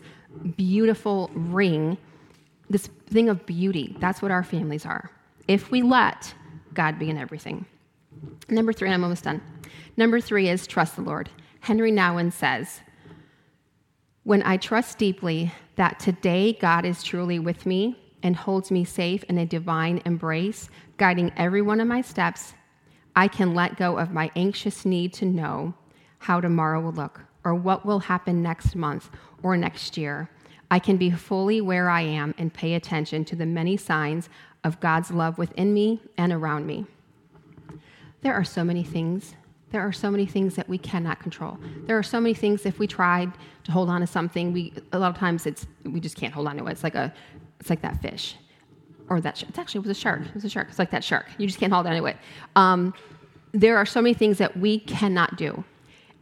beautiful 0.57 1.29
ring, 1.33 1.97
this 2.69 2.87
thing 3.07 3.29
of 3.29 3.45
beauty. 3.45 3.95
That's 3.99 4.21
what 4.21 4.31
our 4.31 4.43
families 4.43 4.85
are. 4.85 5.09
If 5.47 5.71
we 5.71 5.81
let 5.81 6.33
God 6.73 6.99
be 6.99 7.09
in 7.09 7.17
everything. 7.17 7.65
Number 8.49 8.73
three, 8.73 8.89
I'm 8.89 9.03
almost 9.03 9.23
done. 9.23 9.41
Number 9.95 10.19
three 10.19 10.49
is 10.49 10.67
trust 10.67 10.95
the 10.95 11.01
Lord. 11.01 11.29
Henry 11.61 11.91
Nouwen 11.91 12.31
says, 12.31 12.81
When 14.23 14.43
I 14.43 14.57
trust 14.57 14.97
deeply 14.97 15.51
that 15.75 15.99
today 15.99 16.53
God 16.53 16.85
is 16.85 17.03
truly 17.03 17.39
with 17.39 17.65
me 17.65 17.97
and 18.21 18.35
holds 18.35 18.71
me 18.71 18.85
safe 18.85 19.23
in 19.25 19.37
a 19.37 19.45
divine 19.45 20.01
embrace, 20.05 20.69
guiding 20.97 21.31
every 21.37 21.61
one 21.61 21.79
of 21.79 21.87
my 21.87 22.01
steps, 22.01 22.53
I 23.15 23.27
can 23.27 23.53
let 23.53 23.77
go 23.77 23.97
of 23.97 24.11
my 24.11 24.31
anxious 24.35 24.85
need 24.85 25.13
to 25.13 25.25
know 25.25 25.73
how 26.19 26.41
tomorrow 26.41 26.81
will 26.81 26.93
look 26.93 27.21
or 27.43 27.53
what 27.53 27.85
will 27.85 27.99
happen 27.99 28.41
next 28.41 28.75
month 28.75 29.09
or 29.43 29.57
next 29.57 29.97
year. 29.97 30.29
I 30.71 30.79
can 30.79 30.97
be 30.97 31.11
fully 31.11 31.61
where 31.61 31.89
I 31.89 32.01
am 32.01 32.33
and 32.37 32.53
pay 32.53 32.73
attention 32.73 33.25
to 33.25 33.35
the 33.35 33.45
many 33.45 33.77
signs 33.77 34.29
of 34.63 34.79
God's 34.79 35.11
love 35.11 35.37
within 35.37 35.73
me 35.73 36.01
and 36.17 36.31
around 36.31 36.65
me. 36.65 36.85
There 38.21 38.33
are 38.33 38.45
so 38.45 38.63
many 38.63 38.83
things. 38.83 39.35
There 39.71 39.81
are 39.81 39.91
so 39.91 40.09
many 40.09 40.25
things 40.25 40.55
that 40.55 40.69
we 40.69 40.77
cannot 40.77 41.19
control. 41.19 41.59
There 41.85 41.97
are 41.97 42.03
so 42.03 42.21
many 42.21 42.33
things 42.33 42.65
if 42.65 42.79
we 42.79 42.87
tried 42.87 43.33
to 43.65 43.71
hold 43.71 43.89
on 43.89 44.01
to 44.01 44.07
something, 44.07 44.53
we 44.53 44.73
a 44.91 44.99
lot 44.99 45.09
of 45.09 45.17
times 45.17 45.45
it's 45.45 45.67
we 45.83 45.99
just 45.99 46.15
can't 46.15 46.33
hold 46.33 46.47
on 46.47 46.57
to 46.57 46.65
it. 46.65 46.71
It's 46.71 46.83
like 46.83 46.95
a 46.95 47.13
it's 47.59 47.69
like 47.69 47.81
that 47.81 48.01
fish 48.01 48.35
or 49.09 49.21
that 49.21 49.41
it's 49.43 49.57
actually 49.57 49.79
it 49.79 49.87
was 49.87 49.97
a 49.97 49.99
shark. 49.99 50.21
It 50.25 50.33
was 50.33 50.45
a 50.45 50.49
shark. 50.49 50.67
It's 50.69 50.79
like 50.79 50.91
that 50.91 51.03
shark. 51.03 51.27
You 51.37 51.47
just 51.47 51.59
can't 51.59 51.71
hold 51.73 51.87
on 51.87 51.95
to 51.95 52.05
it. 52.05 52.17
Um, 52.55 52.93
there 53.51 53.77
are 53.77 53.85
so 53.85 54.01
many 54.01 54.13
things 54.13 54.37
that 54.39 54.57
we 54.57 54.79
cannot 54.79 55.35
do. 55.37 55.63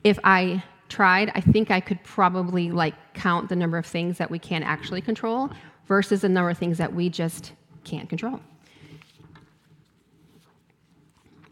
If 0.04 0.20
I 0.24 0.64
tried, 0.90 1.32
I 1.36 1.42
think 1.42 1.72
I 1.72 1.80
could 1.80 2.04
probably 2.04 2.72
like 2.72 2.96
count 3.14 3.50
the 3.50 3.56
number 3.56 3.78
of 3.78 3.86
things 3.86 4.18
that 4.18 4.30
we 4.30 4.40
can 4.40 4.64
actually 4.64 5.02
control 5.02 5.50
versus 5.88 6.22
the 6.22 6.30
number 6.30 6.50
of 6.50 6.58
things 6.58 6.78
that 6.78 6.94
we 6.94 7.10
just 7.10 7.54
can't 7.84 8.10
control. 8.10 8.40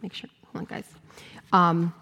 Make 0.01 0.13
sure. 0.13 0.29
Hold 0.53 0.61
on, 0.61 0.65
guys. 0.65 0.85
Um, 1.51 1.93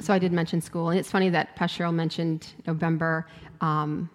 so 0.00 0.14
I 0.14 0.18
did 0.18 0.32
mention 0.32 0.60
school, 0.60 0.90
and 0.90 0.98
it's 0.98 1.10
funny 1.10 1.28
that 1.30 1.56
Pastor 1.56 1.84
Cheryl 1.84 1.94
mentioned 1.94 2.54
November, 2.66 3.26
um, 3.60 4.08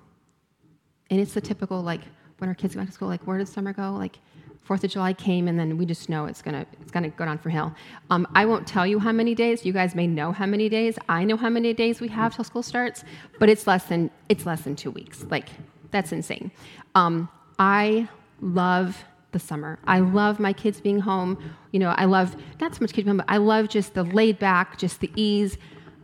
and 1.10 1.20
it's 1.20 1.34
the 1.34 1.42
typical 1.42 1.82
like 1.82 2.02
when 2.38 2.50
our 2.50 2.56
kids 2.56 2.76
go 2.76 2.82
back 2.82 2.90
to 2.90 2.94
school, 2.94 3.08
like, 3.08 3.26
where 3.28 3.38
does 3.38 3.50
summer 3.50 3.74
go? 3.74 3.94
Like, 3.94 4.20
Fourth 4.64 4.84
of 4.86 4.92
July 4.92 5.12
came, 5.12 5.50
and 5.50 5.60
then 5.60 5.78
we 5.78 5.86
just 5.86 6.08
know 6.08 6.26
it's 6.26 6.42
gonna 6.42 6.66
it's 6.82 6.92
gonna 6.92 7.10
go 7.10 7.26
down 7.26 7.38
for 7.38 7.50
hill. 7.50 7.74
Um, 8.10 8.26
I 8.34 8.46
won't 8.46 8.66
tell 8.66 8.88
you 8.88 8.98
how 8.98 9.12
many 9.12 9.36
days. 9.36 9.66
You 9.66 9.74
guys 9.74 9.94
may 9.94 10.08
know 10.08 10.32
how 10.32 10.46
many 10.46 10.70
days. 10.70 10.98
I 11.10 11.26
know 11.26 11.36
how 11.36 11.50
many 11.50 11.74
days 11.74 12.00
we 12.00 12.08
have 12.08 12.34
till 12.34 12.46
school 12.46 12.64
starts, 12.64 13.04
but 13.40 13.50
it's 13.50 13.68
less 13.68 13.84
than 13.86 14.10
it's 14.30 14.46
less 14.46 14.62
than 14.62 14.78
two 14.78 14.90
weeks. 14.90 15.26
Like 15.30 15.50
that's 15.92 16.14
insane. 16.14 16.50
Um, 16.96 17.28
I 17.60 18.08
love 18.40 19.04
the 19.34 19.40
summer. 19.40 19.80
I 19.86 20.00
love 20.00 20.40
my 20.40 20.54
kids 20.54 20.80
being 20.80 21.00
home. 21.00 21.38
You 21.72 21.80
know, 21.80 21.90
I 21.98 22.06
love 22.06 22.34
not 22.62 22.74
so 22.74 22.80
much 22.82 22.94
kids 22.94 23.04
being 23.04 23.08
home, 23.08 23.18
but 23.18 23.26
I 23.28 23.38
love 23.38 23.68
just 23.68 23.96
the 23.96 24.04
laid 24.04 24.40
back, 24.40 24.78
just 24.78 25.02
the 25.02 25.12
ease, 25.18 25.58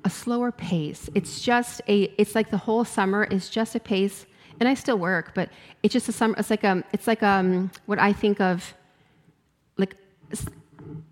a 0.04 0.10
slower 0.10 0.52
pace. 0.52 1.10
It's 1.16 1.42
just 1.42 1.82
a. 1.88 2.14
It's 2.18 2.36
like 2.36 2.50
the 2.52 2.58
whole 2.58 2.84
summer 2.84 3.24
is 3.24 3.50
just 3.50 3.74
a 3.76 3.80
pace 3.80 4.26
and 4.60 4.68
I 4.68 4.74
still 4.74 4.98
work, 4.98 5.34
but 5.34 5.50
it's 5.84 5.94
just 5.94 6.10
a 6.10 6.12
summer. 6.12 6.36
It's 6.38 6.50
like 6.50 6.64
um, 6.64 6.84
it's 6.94 7.08
like 7.08 7.24
um, 7.24 7.72
what 7.86 8.00
I 8.00 8.14
think 8.14 8.42
of, 8.42 8.74
like 9.78 9.96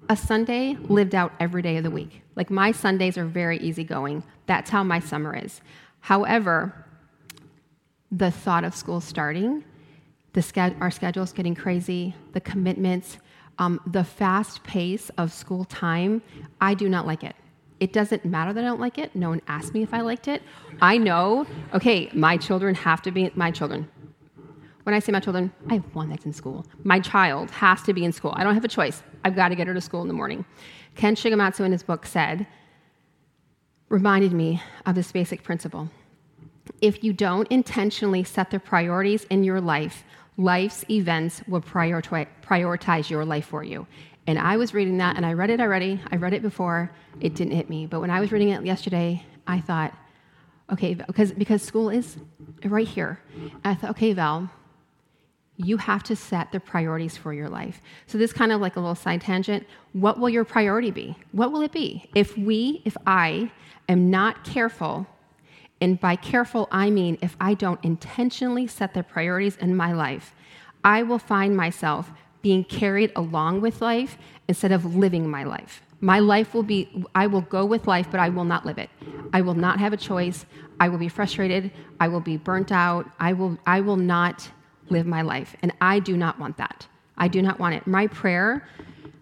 a 0.10 0.16
Sunday 0.16 0.78
lived 0.88 1.16
out 1.16 1.34
every 1.40 1.62
day 1.62 1.78
of 1.78 1.84
the 1.84 1.92
week. 1.92 2.22
Like 2.36 2.50
my 2.50 2.72
Sundays 2.72 3.18
are 3.18 3.26
very 3.26 3.58
easygoing. 3.60 4.24
That's 4.46 4.70
how 4.70 4.84
my 4.84 5.00
summer 5.00 5.36
is. 5.36 5.62
However, 6.02 6.86
the 8.12 8.32
thought 8.32 8.64
of 8.64 8.74
school 8.74 9.02
starting, 9.02 9.64
the 10.34 10.42
sched- 10.42 10.80
our 10.80 10.92
schedule's 10.92 11.34
getting 11.34 11.56
crazy, 11.56 12.16
the 12.34 12.40
commitments, 12.40 13.18
um, 13.60 13.82
the 13.86 14.04
fast 14.04 14.64
pace 14.64 15.10
of 15.18 15.34
school 15.34 15.66
time, 15.66 16.22
I 16.62 16.74
do 16.74 16.88
not 16.88 17.06
like 17.06 17.24
it. 17.24 17.36
It 17.80 17.94
doesn't 17.94 18.26
matter 18.26 18.54
that 18.54 18.64
I 18.64 18.68
don't 18.68 18.80
like 18.80 18.98
it. 18.98 19.16
No 19.16 19.30
one 19.30 19.42
asked 19.48 19.74
me 19.74 19.84
if 19.84 19.94
I 19.94 20.02
liked 20.02 20.28
it. 20.28 20.42
I 20.82 20.98
know, 20.98 21.46
okay, 21.74 22.10
my 22.14 22.38
children 22.38 22.74
have 22.76 23.02
to 23.04 23.12
be 23.12 23.32
my 23.36 23.52
children. 23.52 23.88
When 24.84 24.96
I 24.96 25.00
say 25.00 25.12
my 25.12 25.20
children, 25.20 25.52
I 25.70 25.76
have 25.76 25.96
one 25.96 26.10
that's 26.10 26.26
in 26.26 26.34
school. 26.34 26.66
My 26.84 27.00
child 27.00 27.52
has 27.52 27.84
to 27.84 27.94
be 27.94 28.06
in 28.06 28.12
school. 28.14 28.34
I 28.36 28.44
don't 28.44 28.54
have 28.54 28.64
a 28.64 28.70
choice. 28.70 29.04
I've 29.24 29.36
got 29.36 29.50
to 29.50 29.56
get 29.56 29.68
her 29.68 29.74
to 29.74 29.82
school 29.82 30.02
in 30.02 30.08
the 30.08 30.14
morning. 30.14 30.46
Ken 30.96 31.16
Shigematsu 31.16 31.60
in 31.66 31.72
his 31.72 31.84
book 31.84 32.06
said, 32.06 32.48
reminded 33.90 34.32
me 34.32 34.62
of 34.86 34.96
this 34.96 35.12
basic 35.12 35.44
principle. 35.44 35.90
If 36.82 37.04
you 37.04 37.14
don't 37.14 37.48
intentionally 37.50 38.24
set 38.24 38.50
the 38.50 38.60
priorities 38.60 39.26
in 39.26 39.44
your 39.44 39.62
life, 39.62 40.04
life's 40.38 40.86
events 40.90 41.42
will 41.48 41.62
prioritize 41.62 43.10
your 43.10 43.26
life 43.26 43.46
for 43.46 43.64
you. 43.64 43.88
And 44.28 44.38
I 44.38 44.58
was 44.58 44.74
reading 44.74 44.98
that, 44.98 45.16
and 45.16 45.26
I 45.26 45.34
read 45.34 45.50
it 45.50 45.62
already. 45.62 46.02
I 46.12 46.18
read 46.18 46.34
it 46.34 46.42
before. 46.42 46.92
It 47.22 47.34
didn't 47.34 47.54
hit 47.54 47.70
me. 47.70 47.88
But 47.88 48.02
when 48.02 48.12
I 48.12 48.20
was 48.20 48.32
reading 48.32 48.50
it 48.50 48.64
yesterday, 48.66 49.24
I 49.48 49.62
thought, 49.62 49.94
okay, 50.72 50.94
because, 50.94 51.32
because 51.32 51.62
school 51.62 51.90
is 51.90 52.18
right 52.66 52.88
here. 52.88 53.20
I 53.64 53.74
thought, 53.74 53.92
okay, 53.92 54.12
Val, 54.12 54.52
you 55.56 55.78
have 55.78 56.04
to 56.04 56.16
set 56.16 56.52
the 56.52 56.60
priorities 56.60 57.16
for 57.16 57.34
your 57.34 57.50
life. 57.50 57.82
So 58.06 58.18
this 58.18 58.34
kind 58.34 58.52
of 58.52 58.62
like 58.62 58.76
a 58.76 58.80
little 58.80 58.96
side 58.96 59.22
tangent. 59.22 59.66
What 59.94 60.20
will 60.20 60.30
your 60.30 60.44
priority 60.44 60.92
be? 60.92 61.18
What 61.32 61.52
will 61.52 61.62
it 61.62 61.72
be? 61.72 62.10
If 62.14 62.38
we, 62.38 62.82
if 62.86 62.96
I 63.08 63.52
am 63.90 64.10
not 64.10 64.44
careful, 64.44 65.08
and 65.80 66.00
by 66.00 66.16
careful 66.16 66.68
I 66.72 66.90
mean 66.90 67.18
if 67.22 67.36
I 67.40 67.54
don't 67.54 67.84
intentionally 67.84 68.68
set 68.68 68.94
the 68.94 69.04
priorities 69.04 69.56
in 69.58 69.76
my 69.76 69.94
life, 69.94 70.36
I 70.84 71.04
will 71.04 71.20
find 71.20 71.56
myself 71.56 72.12
being 72.42 72.64
carried 72.64 73.12
along 73.16 73.62
with 73.62 73.82
life 73.82 74.18
instead 74.48 74.72
of 74.72 74.96
living 74.96 75.28
my 75.30 75.44
life. 75.44 75.82
My 76.00 76.20
life 76.20 76.54
will 76.54 76.64
be, 76.64 77.06
I 77.16 77.28
will 77.28 77.42
go 77.42 77.66
with 77.66 77.88
life, 77.88 78.08
but 78.12 78.20
I 78.20 78.30
will 78.30 78.44
not 78.44 78.66
live 78.66 78.78
it. 78.78 78.90
I 79.34 79.42
will 79.42 79.56
not 79.56 79.80
have 79.80 79.94
a 79.94 79.98
choice. 79.98 80.46
I 80.80 80.90
will 80.90 81.00
be 81.00 81.10
frustrated. 81.10 81.72
I 82.00 82.08
will 82.08 82.20
be 82.20 82.38
burnt 82.38 82.72
out. 82.72 83.10
I 83.20 83.34
will, 83.34 83.58
I 83.66 83.82
will 83.82 83.98
not 83.98 84.50
live 84.90 85.08
my 85.08 85.24
life. 85.24 85.56
And 85.62 85.74
I 85.82 86.00
do 86.00 86.16
not 86.16 86.40
want 86.40 86.58
that. 86.58 86.88
I 87.18 87.28
do 87.28 87.42
not 87.42 87.60
want 87.60 87.76
it. 87.76 87.88
My 87.88 88.08
prayer, 88.08 88.68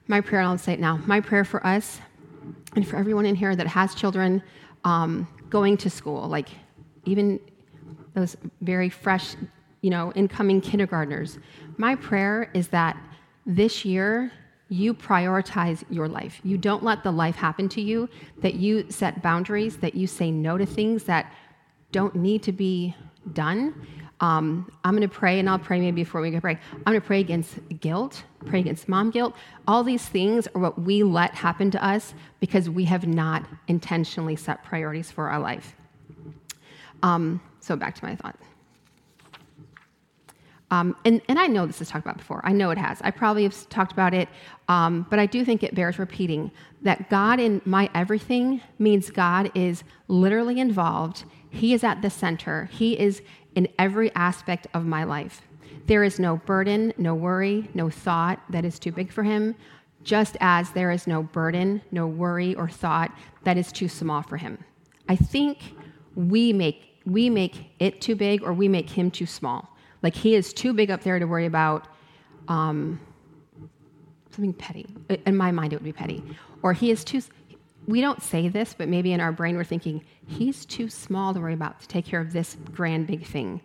my 0.08 0.20
prayer, 0.20 0.42
I'll 0.42 0.58
say 0.58 0.74
it 0.74 0.80
now, 0.80 0.98
my 1.06 1.22
prayer 1.22 1.46
for 1.46 1.66
us 1.66 2.02
and 2.76 2.86
for 2.86 2.98
everyone 2.98 3.26
in 3.26 3.36
here 3.36 3.56
that 3.56 3.68
has 3.68 3.96
children 3.96 4.44
um, 4.84 5.28
going 5.50 5.78
to 5.78 5.90
school, 5.90 6.28
like 6.28 6.50
even 7.06 7.40
those 8.14 8.36
very 8.62 8.90
fresh, 8.90 9.36
you 9.82 9.90
know, 9.90 10.12
incoming 10.14 10.60
kindergartners, 10.62 11.40
my 11.78 11.96
prayer 11.96 12.50
is 12.54 12.70
that 12.70 12.98
this 13.46 13.86
year, 13.86 14.32
you 14.70 14.94
prioritize 14.94 15.84
your 15.90 16.08
life. 16.08 16.40
You 16.44 16.58
don't 16.58 16.84
let 16.84 17.04
the 17.04 17.12
life 17.12 17.36
happen 17.36 17.70
to 17.70 17.82
you, 17.82 18.10
that 18.40 18.56
you 18.56 18.90
set 18.90 19.22
boundaries, 19.22 19.78
that 19.78 19.96
you 19.96 20.08
say 20.08 20.32
no 20.32 20.58
to 20.58 20.66
things 20.66 21.04
that 21.04 21.32
don't 21.92 22.16
need 22.16 22.42
to 22.44 22.52
be 22.52 22.96
done. 23.34 23.88
Um, 24.22 24.72
I'm 24.84 24.96
going 24.96 25.08
to 25.08 25.14
pray, 25.14 25.40
and 25.40 25.50
I'll 25.50 25.60
pray 25.60 25.80
maybe 25.80 26.04
before 26.04 26.22
we 26.22 26.32
get 26.32 26.42
pray. 26.42 26.58
I'm 26.74 26.84
going 26.84 27.02
to 27.02 27.06
pray 27.06 27.20
against 27.20 27.60
guilt, 27.80 28.24
pray 28.46 28.62
against 28.62 28.88
mom 28.88 29.12
guilt. 29.12 29.36
All 29.68 29.84
these 29.84 30.06
things 30.06 30.48
are 30.56 30.62
what 30.62 30.82
we 30.82 31.04
let 31.04 31.36
happen 31.36 31.70
to 31.72 31.86
us 31.86 32.14
because 32.40 32.70
we 32.70 32.86
have 32.86 33.06
not 33.08 33.46
intentionally 33.68 34.36
set 34.36 34.64
priorities 34.64 35.12
for 35.12 35.30
our 35.30 35.40
life. 35.40 35.76
Um, 37.04 37.42
so 37.60 37.76
back 37.76 37.94
to 37.96 38.06
my 38.06 38.16
thought. 38.16 38.38
Um, 40.72 40.96
and, 41.06 41.22
and 41.30 41.38
I 41.38 41.48
know 41.48 41.66
this 41.68 41.80
is 41.82 41.90
talked 41.90 42.06
about 42.06 42.18
before. 42.18 42.42
I 42.44 42.52
know 42.52 42.72
it 42.72 42.78
has. 42.78 43.00
I 43.04 43.12
probably 43.12 43.44
have 43.44 43.70
talked 43.70 43.92
about 43.92 44.14
it, 44.14 44.28
um, 44.68 45.06
but 45.10 45.20
I 45.20 45.26
do 45.28 45.46
think 45.46 45.64
it 45.64 45.76
bears 45.76 46.00
repeating 46.00 46.52
that 46.82 47.10
God 47.10 47.40
in 47.40 47.62
my 47.66 47.90
everything 47.94 48.62
means 48.80 49.12
God 49.12 49.52
is 49.54 49.84
literally 50.08 50.60
involved. 50.60 51.26
He 51.50 51.74
is 51.74 51.84
at 51.84 52.02
the 52.02 52.10
center, 52.10 52.70
He 52.72 53.00
is 53.00 53.22
in 53.54 53.68
every 53.78 54.14
aspect 54.16 54.68
of 54.74 54.86
my 54.86 55.04
life. 55.04 55.44
There 55.86 56.04
is 56.04 56.20
no 56.20 56.38
burden, 56.38 56.94
no 56.98 57.14
worry, 57.14 57.70
no 57.74 57.90
thought 57.90 58.42
that 58.50 58.66
is 58.66 58.80
too 58.80 58.92
big 58.92 59.12
for 59.12 59.24
Him, 59.24 59.56
just 60.04 60.36
as 60.42 60.72
there 60.72 60.92
is 60.92 61.06
no 61.06 61.24
burden, 61.24 61.82
no 61.92 62.08
worry, 62.08 62.56
or 62.56 62.68
thought 62.68 63.12
that 63.44 63.58
is 63.58 63.72
too 63.72 63.88
small 63.88 64.24
for 64.24 64.38
Him. 64.38 64.58
I 65.08 65.16
think 65.16 65.60
we 66.16 66.54
make, 66.54 67.02
we 67.06 67.30
make 67.30 67.72
it 67.80 68.02
too 68.02 68.16
big 68.16 68.42
or 68.42 68.52
we 68.52 68.68
make 68.68 68.90
Him 68.90 69.12
too 69.12 69.28
small. 69.28 69.75
Like 70.06 70.16
he 70.16 70.36
is 70.36 70.54
too 70.54 70.72
big 70.72 70.92
up 70.92 71.02
there 71.02 71.18
to 71.18 71.26
worry 71.26 71.48
about 71.48 71.88
um, 72.48 73.00
something 74.30 74.54
petty. 74.54 74.86
In 75.26 75.36
my 75.36 75.52
mind, 75.52 75.74
it 75.74 75.78
would 75.78 75.84
be 75.84 75.94
petty. 75.94 76.24
Or 76.62 76.74
he 76.74 76.92
is 76.92 77.04
too, 77.04 77.24
we 77.88 78.02
don't 78.02 78.22
say 78.22 78.48
this, 78.48 78.76
but 78.78 78.88
maybe 78.88 79.14
in 79.14 79.20
our 79.20 79.32
brain 79.32 79.58
we're 79.58 79.64
thinking, 79.64 80.06
he's 80.28 80.64
too 80.64 80.90
small 80.90 81.34
to 81.34 81.40
worry 81.40 81.56
about 81.56 81.80
to 81.80 81.88
take 81.88 82.06
care 82.06 82.22
of 82.22 82.34
this 82.34 82.56
grand 82.72 83.08
big 83.08 83.26
thing. 83.26 83.62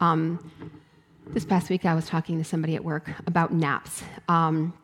Um, 0.00 0.50
this 1.28 1.44
past 1.44 1.70
week, 1.70 1.84
I 1.84 1.94
was 1.94 2.06
talking 2.06 2.38
to 2.38 2.44
somebody 2.44 2.74
at 2.74 2.82
work 2.82 3.08
about 3.28 3.52
naps. 3.52 4.02
Um, 4.28 4.74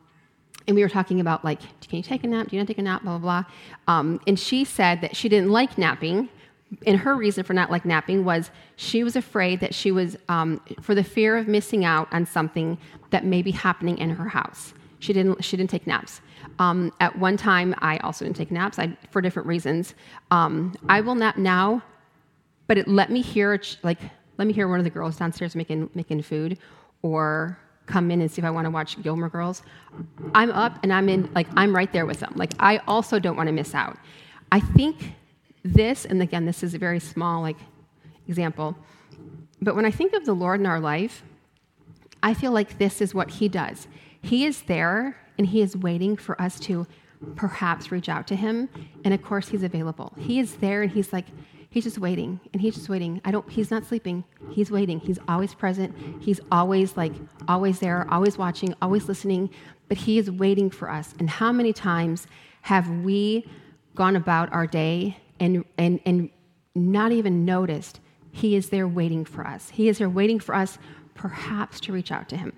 and 0.68 0.76
we 0.76 0.82
were 0.84 0.88
talking 0.88 1.18
about, 1.18 1.44
like, 1.44 1.58
can 1.58 1.96
you 1.96 2.04
take 2.04 2.22
a 2.22 2.28
nap? 2.28 2.50
Do 2.50 2.56
you 2.56 2.62
not 2.62 2.68
take 2.68 2.78
a 2.78 2.82
nap? 2.82 3.02
Blah, 3.02 3.18
blah, 3.18 3.42
blah. 3.42 3.52
Um, 3.92 4.20
and 4.28 4.38
she 4.38 4.64
said 4.64 5.00
that 5.00 5.16
she 5.16 5.28
didn't 5.28 5.50
like 5.50 5.76
napping 5.76 6.28
and 6.86 6.98
her 6.98 7.16
reason 7.16 7.44
for 7.44 7.52
not 7.52 7.70
like 7.70 7.84
napping 7.84 8.24
was 8.24 8.50
she 8.76 9.02
was 9.02 9.16
afraid 9.16 9.60
that 9.60 9.74
she 9.74 9.90
was 9.90 10.16
um, 10.28 10.60
for 10.80 10.94
the 10.94 11.04
fear 11.04 11.36
of 11.36 11.48
missing 11.48 11.84
out 11.84 12.08
on 12.12 12.24
something 12.24 12.78
that 13.10 13.24
may 13.24 13.42
be 13.42 13.50
happening 13.50 13.98
in 13.98 14.10
her 14.10 14.28
house. 14.28 14.72
She 15.00 15.12
didn't 15.12 15.42
she 15.44 15.56
didn't 15.56 15.70
take 15.70 15.86
naps. 15.86 16.20
Um, 16.58 16.92
at 17.00 17.18
one 17.18 17.36
time 17.36 17.74
i 17.78 17.96
also 17.98 18.24
didn't 18.24 18.36
take 18.36 18.50
naps 18.50 18.78
I, 18.78 18.96
for 19.10 19.20
different 19.20 19.48
reasons. 19.48 19.94
Um, 20.30 20.74
i 20.88 21.00
will 21.00 21.14
nap 21.14 21.36
now 21.36 21.82
but 22.66 22.78
it 22.78 22.86
let 22.86 23.10
me 23.10 23.20
hear 23.20 23.60
like 23.82 23.98
let 24.38 24.46
me 24.46 24.52
hear 24.52 24.68
one 24.68 24.78
of 24.78 24.84
the 24.84 24.90
girls 24.90 25.16
downstairs 25.16 25.56
making 25.56 25.90
making 25.94 26.22
food 26.22 26.56
or 27.02 27.58
come 27.86 28.10
in 28.12 28.20
and 28.20 28.30
see 28.30 28.40
if 28.40 28.46
i 28.46 28.50
want 28.50 28.64
to 28.64 28.70
watch 28.70 29.02
gilmore 29.02 29.28
girls. 29.28 29.62
I'm 30.34 30.52
up 30.52 30.78
and 30.82 30.92
i'm 30.92 31.08
in 31.08 31.28
like 31.34 31.48
i'm 31.56 31.74
right 31.74 31.92
there 31.92 32.06
with 32.06 32.20
them. 32.20 32.32
Like 32.36 32.52
i 32.60 32.78
also 32.86 33.18
don't 33.18 33.36
want 33.36 33.48
to 33.48 33.52
miss 33.52 33.74
out. 33.74 33.96
I 34.52 34.60
think 34.60 35.14
this, 35.62 36.04
and 36.04 36.22
again, 36.22 36.46
this 36.46 36.62
is 36.62 36.74
a 36.74 36.78
very 36.78 37.00
small 37.00 37.42
like 37.42 37.58
example, 38.26 38.76
but 39.60 39.76
when 39.76 39.84
I 39.84 39.90
think 39.90 40.14
of 40.14 40.24
the 40.24 40.32
Lord 40.32 40.60
in 40.60 40.66
our 40.66 40.80
life, 40.80 41.22
I 42.22 42.34
feel 42.34 42.52
like 42.52 42.78
this 42.78 43.00
is 43.00 43.14
what 43.14 43.30
He 43.30 43.48
does. 43.48 43.88
He 44.22 44.44
is 44.44 44.62
there 44.62 45.16
and 45.38 45.46
He 45.46 45.60
is 45.60 45.76
waiting 45.76 46.16
for 46.16 46.40
us 46.40 46.58
to 46.60 46.86
perhaps 47.36 47.92
reach 47.92 48.08
out 48.08 48.26
to 48.28 48.36
Him. 48.36 48.68
And 49.04 49.12
of 49.12 49.22
course, 49.22 49.48
He's 49.48 49.62
available. 49.62 50.14
He 50.18 50.38
is 50.38 50.56
there 50.56 50.82
and 50.82 50.90
He's 50.90 51.12
like, 51.12 51.26
He's 51.68 51.84
just 51.84 51.98
waiting 51.98 52.40
and 52.52 52.60
He's 52.60 52.74
just 52.74 52.88
waiting. 52.88 53.20
I 53.24 53.30
don't, 53.30 53.48
He's 53.50 53.70
not 53.70 53.84
sleeping. 53.84 54.24
He's 54.50 54.70
waiting. 54.70 55.00
He's 55.00 55.18
always 55.28 55.54
present. 55.54 55.94
He's 56.22 56.40
always 56.50 56.96
like, 56.96 57.12
always 57.48 57.80
there, 57.80 58.06
always 58.10 58.38
watching, 58.38 58.74
always 58.82 59.08
listening. 59.08 59.50
But 59.88 59.98
He 59.98 60.18
is 60.18 60.30
waiting 60.30 60.70
for 60.70 60.90
us. 60.90 61.14
And 61.18 61.28
how 61.28 61.52
many 61.52 61.72
times 61.72 62.26
have 62.62 62.88
we 62.88 63.46
gone 63.94 64.16
about 64.16 64.52
our 64.52 64.66
day 64.66 65.16
and, 65.40 65.64
and, 65.78 66.00
and 66.06 66.30
not 66.74 67.12
even 67.12 67.44
noticed, 67.44 68.00
He 68.30 68.54
is 68.54 68.70
there 68.70 68.86
waiting 68.86 69.24
for 69.24 69.46
us. 69.46 69.70
He 69.70 69.88
is 69.88 69.98
there 69.98 70.10
waiting 70.10 70.38
for 70.38 70.54
us, 70.54 70.78
perhaps, 71.14 71.80
to 71.80 71.92
reach 71.92 72.12
out 72.12 72.28
to 72.28 72.36
Him. 72.36 72.52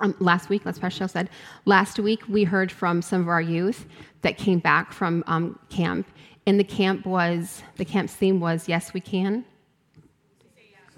Um, 0.00 0.14
last 0.20 0.48
week, 0.48 0.62
as 0.66 0.78
Pastor 0.78 1.08
said, 1.08 1.30
last 1.64 1.98
week 1.98 2.28
we 2.28 2.44
heard 2.44 2.70
from 2.70 3.02
some 3.02 3.22
of 3.22 3.28
our 3.28 3.40
youth 3.40 3.86
that 4.20 4.36
came 4.36 4.58
back 4.58 4.92
from 4.92 5.24
um, 5.26 5.58
camp, 5.70 6.06
and 6.46 6.58
the 6.58 6.64
camp 6.64 7.06
was 7.06 7.62
the 7.76 7.84
camp's 7.84 8.14
theme 8.14 8.38
was 8.40 8.68
"Yes, 8.68 8.92
we 8.92 9.00
can." 9.00 9.44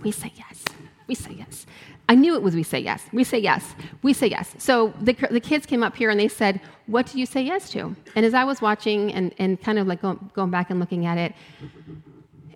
We 0.03 0.11
say 0.11 0.33
yes. 0.37 0.65
We 1.07 1.15
say 1.15 1.33
yes. 1.39 1.67
I 2.09 2.15
knew 2.15 2.35
it 2.35 2.43
was 2.43 2.55
we 2.55 2.63
say 2.63 2.81
yes. 2.81 3.03
We 3.13 3.25
say 3.25 3.39
yes. 3.39 3.75
We 4.03 4.13
say 4.13 4.27
yes. 4.27 4.55
So 4.59 4.93
the, 5.01 5.15
the 5.31 5.41
kids 5.41 5.65
came 5.65 5.83
up 5.83 5.97
here 5.97 6.11
and 6.11 6.21
they 6.21 6.29
said, 6.29 6.61
What 6.87 7.11
do 7.11 7.19
you 7.19 7.25
say 7.25 7.43
yes 7.43 7.71
to? 7.71 7.97
And 8.15 8.27
as 8.27 8.35
I 8.35 8.45
was 8.45 8.61
watching 8.61 9.13
and, 9.13 9.35
and 9.39 9.61
kind 9.61 9.79
of 9.79 9.87
like 9.87 10.03
going, 10.03 10.31
going 10.35 10.51
back 10.51 10.71
and 10.71 10.79
looking 10.79 11.07
at 11.07 11.17
it, 11.17 11.35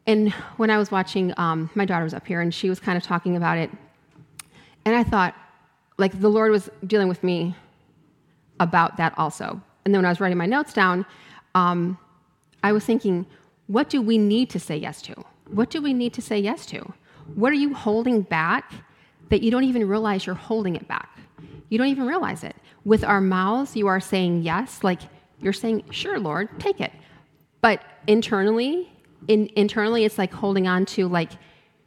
and 0.06 0.32
when 0.56 0.70
I 0.70 0.78
was 0.78 0.90
watching, 0.90 1.32
um, 1.38 1.70
my 1.74 1.84
daughter 1.84 2.04
was 2.04 2.14
up 2.14 2.26
here 2.26 2.40
and 2.40 2.52
she 2.52 2.68
was 2.68 2.80
kind 2.80 2.96
of 2.96 3.02
talking 3.02 3.36
about 3.36 3.58
it. 3.58 3.70
And 4.84 4.96
I 4.96 5.04
thought, 5.04 5.34
like, 5.98 6.18
the 6.18 6.30
Lord 6.30 6.50
was 6.50 6.70
dealing 6.86 7.08
with 7.08 7.22
me 7.22 7.54
about 8.60 8.96
that 8.96 9.12
also. 9.18 9.60
And 9.84 9.94
then 9.94 9.98
when 10.00 10.06
I 10.06 10.08
was 10.08 10.20
writing 10.20 10.38
my 10.38 10.46
notes 10.46 10.72
down, 10.72 11.04
um, 11.54 11.98
I 12.62 12.72
was 12.72 12.84
thinking, 12.84 13.26
what 13.66 13.90
do 13.90 14.00
we 14.00 14.16
need 14.16 14.48
to 14.50 14.60
say 14.60 14.76
yes 14.76 15.02
to? 15.02 15.14
What 15.50 15.70
do 15.70 15.82
we 15.82 15.92
need 15.92 16.14
to 16.14 16.22
say 16.22 16.38
yes 16.38 16.66
to? 16.66 16.92
What 17.34 17.52
are 17.52 17.56
you 17.56 17.74
holding 17.74 18.22
back 18.22 18.72
that 19.30 19.42
you 19.42 19.50
don't 19.50 19.64
even 19.64 19.88
realize 19.88 20.26
you're 20.26 20.34
holding 20.34 20.76
it 20.76 20.86
back. 20.88 21.18
You 21.68 21.78
don't 21.78 21.88
even 21.88 22.06
realize 22.06 22.44
it. 22.44 22.56
With 22.84 23.04
our 23.04 23.20
mouths, 23.20 23.76
you 23.76 23.86
are 23.86 24.00
saying 24.00 24.42
yes, 24.42 24.82
like 24.82 25.00
you're 25.40 25.52
saying, 25.52 25.84
sure, 25.90 26.18
Lord, 26.18 26.48
take 26.58 26.80
it. 26.80 26.92
But 27.60 27.82
internally, 28.06 28.90
in, 29.28 29.50
internally, 29.56 30.04
it's 30.04 30.18
like 30.18 30.32
holding 30.32 30.66
on 30.66 30.86
to, 30.86 31.08
like, 31.08 31.32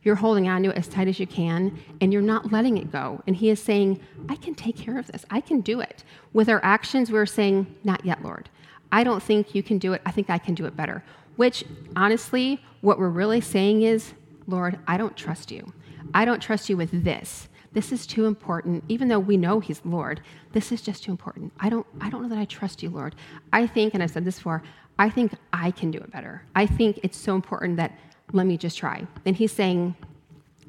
you're 0.04 0.16
holding 0.16 0.48
on 0.48 0.64
to 0.64 0.70
it 0.70 0.78
as 0.78 0.88
tight 0.88 1.08
as 1.08 1.20
you 1.20 1.28
can 1.28 1.78
and 2.02 2.12
you're 2.12 2.24
not 2.24 2.52
letting 2.52 2.78
it 2.78 2.92
go. 2.92 3.22
And 3.28 3.36
He 3.36 3.50
is 3.50 3.62
saying, 3.62 4.00
I 4.30 4.36
can 4.36 4.56
take 4.56 4.76
care 4.76 4.98
of 4.98 5.08
this. 5.08 5.26
I 5.30 5.42
can 5.42 5.62
do 5.62 5.80
it. 5.80 6.04
With 6.34 6.50
our 6.50 6.60
actions, 6.64 7.12
we're 7.12 7.26
saying, 7.26 7.76
Not 7.84 8.04
yet, 8.06 8.24
Lord. 8.24 8.50
I 8.92 9.04
don't 9.04 9.22
think 9.22 9.56
you 9.56 9.64
can 9.64 9.78
do 9.78 9.94
it. 9.94 10.02
I 10.06 10.12
think 10.12 10.30
I 10.30 10.38
can 10.38 10.56
do 10.56 10.66
it 10.66 10.76
better. 10.76 11.04
Which, 11.36 11.64
honestly, 11.96 12.64
what 12.82 13.00
we're 13.00 13.10
really 13.10 13.42
saying 13.42 13.84
is, 13.84 14.14
Lord, 14.48 14.80
I 14.88 14.98
don't 14.98 15.16
trust 15.16 15.52
you. 15.52 15.72
I 16.14 16.26
don't 16.26 16.42
trust 16.42 16.70
you 16.70 16.78
with 16.78 17.04
this. 17.04 17.50
This 17.74 17.92
is 17.92 18.06
too 18.06 18.26
important, 18.26 18.84
even 18.90 19.08
though 19.08 19.20
we 19.20 19.38
know 19.38 19.60
He's 19.60 19.82
Lord. 19.86 20.22
This 20.52 20.72
is 20.72 20.82
just 20.82 21.04
too 21.04 21.12
important. 21.12 21.54
I 21.60 21.70
don't, 21.70 21.88
I 22.02 22.10
don't 22.10 22.22
know 22.22 22.30
that 22.30 22.38
I 22.38 22.46
trust 22.46 22.84
you, 22.84 22.90
Lord. 22.90 23.16
I 23.54 23.66
think, 23.66 23.94
and 23.94 24.04
I've 24.04 24.12
said 24.12 24.26
this 24.26 24.38
before, 24.38 24.62
I 25.00 25.10
think 25.10 25.34
I 25.54 25.72
can 25.72 25.90
do 25.90 25.98
it 26.00 26.12
better. 26.12 26.44
I 26.54 26.66
think 26.66 27.00
it's 27.04 27.18
so 27.18 27.34
important 27.34 27.78
that 27.78 27.98
let 28.34 28.46
me 28.46 28.58
just 28.58 28.78
try. 28.78 29.08
Then 29.24 29.34
He's 29.34 29.52
saying, 29.52 29.96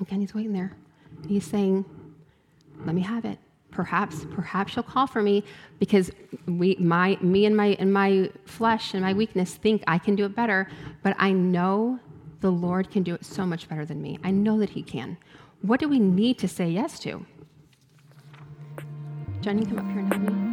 again, 0.00 0.20
He's 0.20 0.34
waiting 0.34 0.52
there. 0.52 0.76
He's 1.26 1.44
saying, 1.44 1.84
let 2.84 2.94
me 2.94 3.02
have 3.02 3.24
it. 3.24 3.38
Perhaps, 3.72 4.26
perhaps 4.30 4.76
you'll 4.76 4.82
call 4.82 5.06
for 5.06 5.22
me 5.22 5.42
because 5.78 6.10
we, 6.46 6.76
my, 6.78 7.16
me 7.20 7.46
and 7.46 7.56
my, 7.56 7.68
and 7.78 7.92
my 7.92 8.30
flesh 8.44 8.92
and 8.92 9.02
my 9.02 9.14
weakness 9.14 9.54
think 9.54 9.82
I 9.86 9.98
can 9.98 10.14
do 10.14 10.24
it 10.24 10.36
better, 10.36 10.68
but 11.02 11.16
I 11.18 11.32
know 11.32 11.98
the 12.42 12.50
Lord 12.50 12.90
can 12.90 13.02
do 13.02 13.14
it 13.14 13.24
so 13.24 13.46
much 13.46 13.68
better 13.68 13.86
than 13.86 14.02
me. 14.02 14.18
I 14.22 14.30
know 14.30 14.58
that 14.58 14.70
He 14.70 14.82
can. 14.82 15.16
What 15.62 15.80
do 15.80 15.88
we 15.88 15.98
need 15.98 16.38
to 16.40 16.48
say 16.48 16.68
yes 16.68 16.98
to? 17.00 17.24
Johnny, 19.40 19.64
come 19.64 19.78
up 19.78 19.86
here 19.86 20.00
and 20.00 20.12
help 20.12 20.22
me. 20.22 20.51